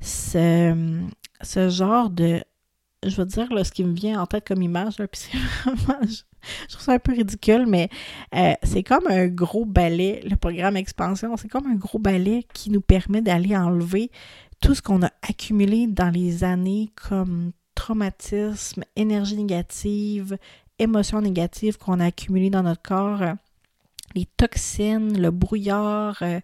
Ce, 0.00 1.02
ce 1.42 1.68
genre 1.68 2.08
de 2.08 2.42
je 3.04 3.16
veux 3.16 3.26
dire, 3.26 3.52
là, 3.52 3.64
ce 3.64 3.72
qui 3.72 3.84
me 3.84 3.94
vient 3.94 4.20
en 4.20 4.26
tête 4.26 4.46
comme 4.46 4.62
image, 4.62 4.96
puis 4.98 5.08
c'est 5.12 5.38
vraiment, 5.38 6.00
je, 6.02 6.68
trouve 6.68 6.82
ça 6.82 6.92
un 6.92 6.98
peu 6.98 7.12
ridicule, 7.12 7.66
mais 7.66 7.88
euh, 8.34 8.52
c'est 8.62 8.82
comme 8.82 9.06
un 9.06 9.26
gros 9.26 9.64
balai, 9.64 10.22
le 10.28 10.36
programme 10.36 10.76
Expansion, 10.76 11.36
c'est 11.36 11.48
comme 11.48 11.66
un 11.66 11.76
gros 11.76 11.98
balai 11.98 12.46
qui 12.52 12.70
nous 12.70 12.80
permet 12.80 13.22
d'aller 13.22 13.56
enlever 13.56 14.10
tout 14.60 14.74
ce 14.74 14.82
qu'on 14.82 15.02
a 15.02 15.10
accumulé 15.22 15.86
dans 15.86 16.10
les 16.10 16.44
années 16.44 16.90
comme 16.94 17.52
traumatisme, 17.74 18.84
énergie 18.96 19.36
négative, 19.36 20.36
émotions 20.78 21.22
négatives 21.22 21.78
qu'on 21.78 22.00
a 22.00 22.06
accumulées 22.06 22.50
dans 22.50 22.62
notre 22.62 22.82
corps, 22.82 23.22
les 24.14 24.26
toxines, 24.36 25.20
le 25.20 25.30
brouillard, 25.30 26.18
euh, 26.22 26.40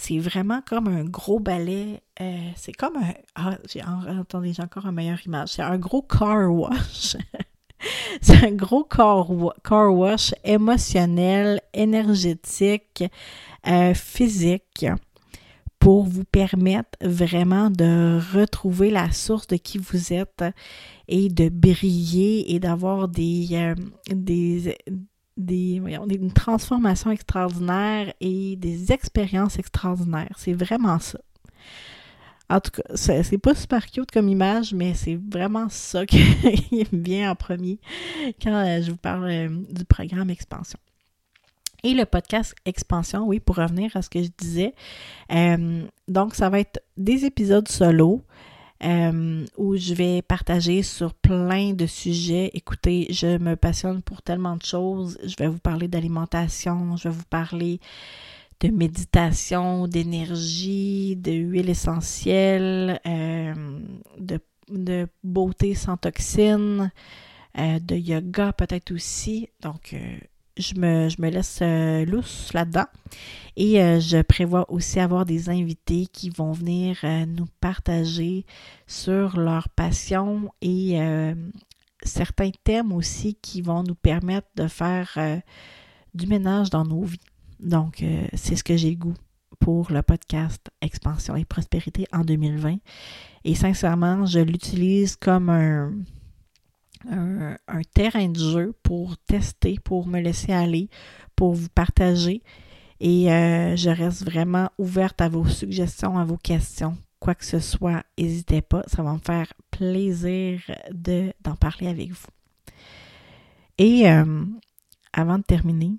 c'est 0.00 0.18
vraiment 0.18 0.62
comme 0.64 0.86
un 0.86 1.02
gros 1.02 1.40
balai. 1.40 2.00
Euh, 2.20 2.50
c'est 2.54 2.72
comme 2.72 2.96
un. 2.98 3.14
Ah, 3.34 3.56
attendez, 4.20 4.52
j'ai 4.52 4.62
encore 4.62 4.86
une 4.86 4.94
meilleure 4.94 5.26
image. 5.26 5.48
C'est 5.48 5.62
un 5.62 5.76
gros 5.76 6.02
car 6.02 6.54
wash. 6.54 7.16
c'est 8.20 8.44
un 8.44 8.52
gros 8.52 8.84
car, 8.84 9.28
wash 9.92 10.34
émotionnel, 10.44 11.60
énergétique, 11.74 13.02
euh, 13.66 13.92
physique 13.92 14.86
pour 15.80 16.04
vous 16.04 16.24
permettre 16.24 16.96
vraiment 17.00 17.68
de 17.68 18.20
retrouver 18.36 18.92
la 18.92 19.10
source 19.10 19.48
de 19.48 19.56
qui 19.56 19.78
vous 19.78 20.12
êtes 20.12 20.44
et 21.08 21.28
de 21.28 21.48
briller 21.48 22.54
et 22.54 22.60
d'avoir 22.60 23.08
des, 23.08 23.48
euh, 23.52 23.74
des, 24.14 24.76
des, 25.38 25.80
une 26.10 26.32
transformation 26.32 27.10
extraordinaire 27.10 28.12
et 28.20 28.56
des 28.56 28.92
expériences 28.92 29.58
extraordinaires. 29.58 30.34
C'est 30.36 30.52
vraiment 30.52 30.98
ça. 30.98 31.20
En 32.50 32.60
tout 32.60 32.70
cas, 32.70 32.82
c'est 32.94 33.38
pas 33.38 33.54
super 33.54 33.86
cute 33.86 34.10
comme 34.10 34.28
image, 34.28 34.72
mais 34.72 34.94
c'est 34.94 35.16
vraiment 35.16 35.68
ça 35.68 36.06
qui 36.06 36.18
vient 36.92 37.30
en 37.30 37.34
premier 37.34 37.78
quand 38.42 38.54
euh, 38.54 38.82
je 38.82 38.90
vous 38.90 38.96
parle 38.96 39.30
euh, 39.30 39.48
du 39.70 39.84
programme 39.84 40.30
Expansion. 40.30 40.78
Et 41.84 41.92
le 41.92 42.06
podcast 42.06 42.54
Expansion, 42.64 43.26
oui, 43.26 43.38
pour 43.38 43.56
revenir 43.56 43.94
à 43.96 44.02
ce 44.02 44.08
que 44.08 44.22
je 44.22 44.30
disais. 44.36 44.74
Euh, 45.30 45.84
donc, 46.08 46.34
ça 46.34 46.48
va 46.48 46.58
être 46.58 46.82
des 46.96 47.24
épisodes 47.24 47.68
solo. 47.68 48.22
Euh, 48.84 49.44
où 49.56 49.76
je 49.76 49.92
vais 49.92 50.22
partager 50.22 50.84
sur 50.84 51.12
plein 51.12 51.72
de 51.72 51.86
sujets. 51.86 52.52
Écoutez, 52.54 53.08
je 53.10 53.36
me 53.38 53.56
passionne 53.56 54.02
pour 54.02 54.22
tellement 54.22 54.56
de 54.56 54.62
choses. 54.62 55.18
Je 55.24 55.34
vais 55.36 55.48
vous 55.48 55.58
parler 55.58 55.88
d'alimentation, 55.88 56.96
je 56.96 57.08
vais 57.08 57.14
vous 57.14 57.24
parler 57.28 57.80
de 58.60 58.68
méditation, 58.68 59.88
d'énergie, 59.88 61.16
de 61.16 61.32
huile 61.32 61.70
essentielle, 61.70 63.00
euh, 63.04 63.80
de, 64.18 65.08
beauté 65.24 65.74
sans 65.74 65.96
toxines, 65.96 66.92
euh, 67.58 67.80
de 67.80 67.96
yoga 67.96 68.52
peut-être 68.52 68.92
aussi. 68.92 69.48
Donc, 69.60 69.96
je 70.58 70.74
me, 70.74 71.08
je 71.08 71.20
me 71.20 71.30
laisse 71.30 71.60
euh, 71.62 72.04
lousse 72.04 72.52
là-dedans. 72.52 72.86
Et 73.56 73.82
euh, 73.82 74.00
je 74.00 74.20
prévois 74.22 74.70
aussi 74.70 75.00
avoir 75.00 75.24
des 75.24 75.48
invités 75.48 76.06
qui 76.06 76.30
vont 76.30 76.52
venir 76.52 76.98
euh, 77.04 77.26
nous 77.26 77.46
partager 77.60 78.44
sur 78.86 79.38
leur 79.38 79.68
passion 79.70 80.52
et 80.60 80.98
certains 82.02 82.50
thèmes 82.64 82.92
aussi 82.92 83.34
qui 83.34 83.62
vont 83.62 83.82
nous 83.82 83.94
permettre 83.94 84.48
de 84.56 84.68
faire 84.68 85.18
du 86.14 86.26
ménage 86.26 86.70
dans 86.70 86.84
nos 86.84 87.02
vies. 87.02 87.20
Donc, 87.60 88.04
c'est 88.34 88.56
ce 88.56 88.62
que 88.64 88.76
j'ai 88.76 88.94
goût 88.94 89.14
pour 89.58 89.90
le 89.90 90.02
podcast 90.02 90.68
Expansion 90.80 91.34
et 91.34 91.44
Prospérité 91.44 92.06
en 92.12 92.20
2020. 92.20 92.76
Et 93.44 93.54
sincèrement, 93.54 94.24
je 94.26 94.38
l'utilise 94.38 95.16
comme 95.16 95.50
un 95.50 95.92
un, 97.06 97.56
terrain 97.94 98.28
de 98.28 98.38
jeu 98.38 98.74
pour 98.82 99.16
tester, 99.18 99.78
pour 99.82 100.06
me 100.06 100.20
laisser 100.20 100.52
aller, 100.52 100.88
pour 101.36 101.54
vous 101.54 101.68
partager. 101.68 102.42
Et 103.00 103.32
euh, 103.32 103.76
je 103.76 103.90
reste 103.90 104.24
vraiment 104.24 104.70
ouverte 104.78 105.20
à 105.20 105.28
vos 105.28 105.46
suggestions, 105.46 106.18
à 106.18 106.24
vos 106.24 106.36
questions. 106.36 106.96
Quoi 107.20 107.34
que 107.34 107.44
ce 107.44 107.60
soit, 107.60 108.02
n'hésitez 108.18 108.62
pas. 108.62 108.82
Ça 108.86 109.02
va 109.02 109.12
me 109.12 109.18
faire 109.18 109.52
plaisir 109.70 110.60
de, 110.92 111.32
d'en 111.42 111.56
parler 111.56 111.88
avec 111.88 112.10
vous. 112.10 112.26
Et 113.78 114.10
euh, 114.10 114.44
avant 115.12 115.38
de 115.38 115.44
terminer, 115.44 115.92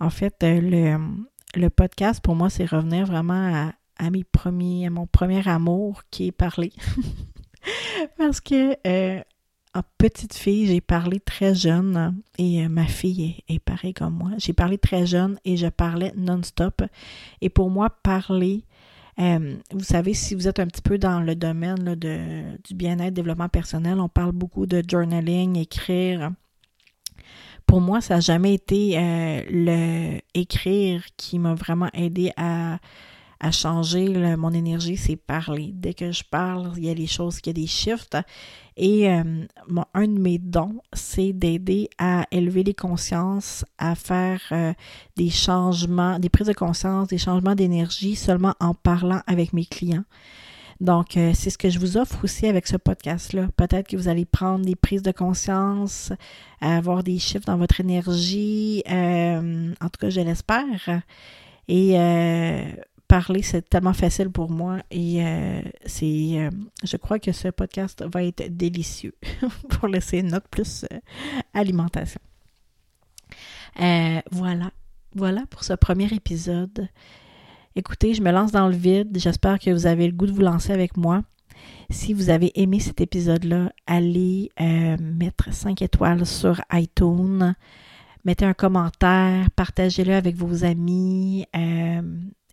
en 0.00 0.10
fait, 0.10 0.42
euh, 0.42 0.98
le, 1.54 1.70
podcast, 1.70 2.20
pour 2.20 2.34
moi, 2.34 2.50
c'est 2.50 2.66
revenir 2.66 3.06
vraiment 3.06 3.72
à, 3.98 4.10
mes 4.10 4.24
à 4.86 4.90
mon 4.90 5.06
premier 5.06 5.48
amour 5.48 6.02
qui 6.10 6.28
est 6.28 6.32
parler. 6.32 6.72
Parce 8.18 8.40
que 8.40 8.76
petite 9.82 10.34
fille, 10.34 10.66
j'ai 10.66 10.80
parlé 10.80 11.20
très 11.20 11.54
jeune 11.54 12.20
et 12.38 12.64
euh, 12.64 12.68
ma 12.68 12.86
fille 12.86 13.42
est, 13.48 13.58
pareille 13.58 13.94
comme 13.94 14.14
moi. 14.14 14.30
J'ai 14.38 14.52
parlé 14.52 14.78
très 14.78 15.06
jeune 15.06 15.38
et 15.44 15.56
je 15.56 15.66
parlais 15.66 16.12
non-stop. 16.16 16.82
Et 17.40 17.48
pour 17.48 17.70
moi, 17.70 17.90
parler, 17.90 18.64
euh, 19.18 19.56
vous 19.72 19.84
savez, 19.84 20.14
si 20.14 20.34
vous 20.34 20.48
êtes 20.48 20.60
un 20.60 20.66
petit 20.66 20.82
peu 20.82 20.98
dans 20.98 21.20
le 21.20 21.34
domaine 21.34 21.94
de, 21.94 22.58
du 22.64 22.74
bien-être, 22.74 23.14
développement 23.14 23.48
personnel, 23.48 23.98
on 24.00 24.08
parle 24.08 24.32
beaucoup 24.32 24.66
de 24.66 24.82
journaling, 24.88 25.56
écrire. 25.58 26.30
Pour 27.66 27.80
moi, 27.80 28.00
ça 28.00 28.14
n'a 28.14 28.20
jamais 28.20 28.54
été 28.54 28.96
euh, 28.96 29.42
le 29.50 30.20
écrire 30.34 31.04
qui 31.16 31.38
m'a 31.38 31.54
vraiment 31.54 31.90
aidé 31.92 32.30
à 32.36 32.78
à 33.40 33.50
changer 33.50 34.36
mon 34.36 34.52
énergie, 34.52 34.96
c'est 34.96 35.16
parler. 35.16 35.70
Dès 35.74 35.94
que 35.94 36.12
je 36.12 36.24
parle, 36.24 36.72
il 36.76 36.86
y 36.86 36.90
a 36.90 36.94
des 36.94 37.06
choses, 37.06 37.38
il 37.44 37.48
y 37.48 37.50
a 37.50 37.52
des 37.52 37.66
shifts. 37.66 38.16
Et 38.76 39.10
euh, 39.10 39.46
un 39.94 40.06
de 40.06 40.18
mes 40.18 40.38
dons, 40.38 40.80
c'est 40.92 41.32
d'aider 41.32 41.88
à 41.98 42.26
élever 42.30 42.62
les 42.62 42.74
consciences, 42.74 43.64
à 43.78 43.94
faire 43.94 44.40
euh, 44.52 44.74
des 45.16 45.30
changements, 45.30 46.18
des 46.18 46.28
prises 46.28 46.46
de 46.46 46.52
conscience, 46.52 47.08
des 47.08 47.18
changements 47.18 47.54
d'énergie 47.54 48.16
seulement 48.16 48.54
en 48.60 48.74
parlant 48.74 49.20
avec 49.26 49.54
mes 49.54 49.64
clients. 49.64 50.04
Donc, 50.78 51.16
euh, 51.16 51.32
c'est 51.34 51.48
ce 51.48 51.56
que 51.56 51.70
je 51.70 51.78
vous 51.78 51.96
offre 51.96 52.22
aussi 52.22 52.46
avec 52.46 52.66
ce 52.66 52.76
podcast-là. 52.76 53.48
Peut-être 53.56 53.88
que 53.88 53.96
vous 53.96 54.08
allez 54.08 54.26
prendre 54.26 54.66
des 54.66 54.76
prises 54.76 55.02
de 55.02 55.12
conscience, 55.12 56.12
avoir 56.60 57.02
des 57.02 57.18
chiffres 57.18 57.46
dans 57.46 57.56
votre 57.56 57.80
énergie. 57.80 58.82
en 58.86 59.88
tout 59.88 59.98
cas, 59.98 60.10
je 60.10 60.20
l'espère. 60.20 61.02
Et 61.68 61.96
parler, 63.06 63.42
c'est 63.42 63.68
tellement 63.68 63.92
facile 63.92 64.30
pour 64.30 64.50
moi 64.50 64.78
et 64.90 65.24
euh, 65.24 65.60
c'est, 65.84 66.38
euh, 66.38 66.50
je 66.84 66.96
crois 66.96 67.18
que 67.18 67.32
ce 67.32 67.48
podcast 67.48 68.04
va 68.12 68.24
être 68.24 68.56
délicieux 68.56 69.14
pour 69.70 69.88
laisser 69.88 70.18
une 70.18 70.28
note 70.28 70.46
plus 70.50 70.84
euh, 70.92 70.98
alimentation. 71.54 72.20
voilà, 74.30 74.70
voilà 75.14 75.44
pour 75.50 75.64
ce 75.64 75.72
premier 75.72 76.12
épisode. 76.12 76.88
Écoutez, 77.74 78.14
je 78.14 78.22
me 78.22 78.30
lance 78.30 78.52
dans 78.52 78.68
le 78.68 78.76
vide. 78.76 79.16
J'espère 79.18 79.58
que 79.58 79.70
vous 79.70 79.86
avez 79.86 80.06
le 80.06 80.12
goût 80.12 80.26
de 80.26 80.32
vous 80.32 80.40
lancer 80.40 80.72
avec 80.72 80.96
moi. 80.96 81.22
Si 81.90 82.12
vous 82.12 82.30
avez 82.30 82.52
aimé 82.60 82.80
cet 82.80 83.00
épisode-là, 83.00 83.70
allez 83.86 84.50
mettre 84.58 85.52
5 85.52 85.82
étoiles 85.82 86.24
sur 86.26 86.60
iTunes, 86.72 87.54
mettez 88.24 88.44
un 88.44 88.54
commentaire, 88.54 89.50
partagez-le 89.50 90.14
avec 90.14 90.36
vos 90.36 90.64
amis, 90.64 91.44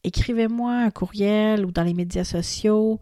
écrivez-moi 0.03 0.71
un 0.71 0.91
courriel 0.91 1.65
ou 1.65 1.71
dans 1.71 1.83
les 1.83 1.93
médias 1.93 2.23
sociaux. 2.23 2.99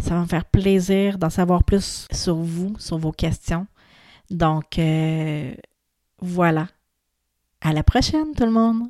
Ça 0.00 0.14
va 0.14 0.20
me 0.20 0.26
faire 0.26 0.44
plaisir 0.44 1.18
d'en 1.18 1.30
savoir 1.30 1.64
plus 1.64 2.06
sur 2.12 2.36
vous, 2.36 2.74
sur 2.78 2.98
vos 2.98 3.12
questions. 3.12 3.66
Donc, 4.30 4.78
euh, 4.78 5.54
voilà. 6.20 6.68
À 7.60 7.72
la 7.72 7.82
prochaine, 7.82 8.32
tout 8.36 8.44
le 8.44 8.52
monde! 8.52 8.88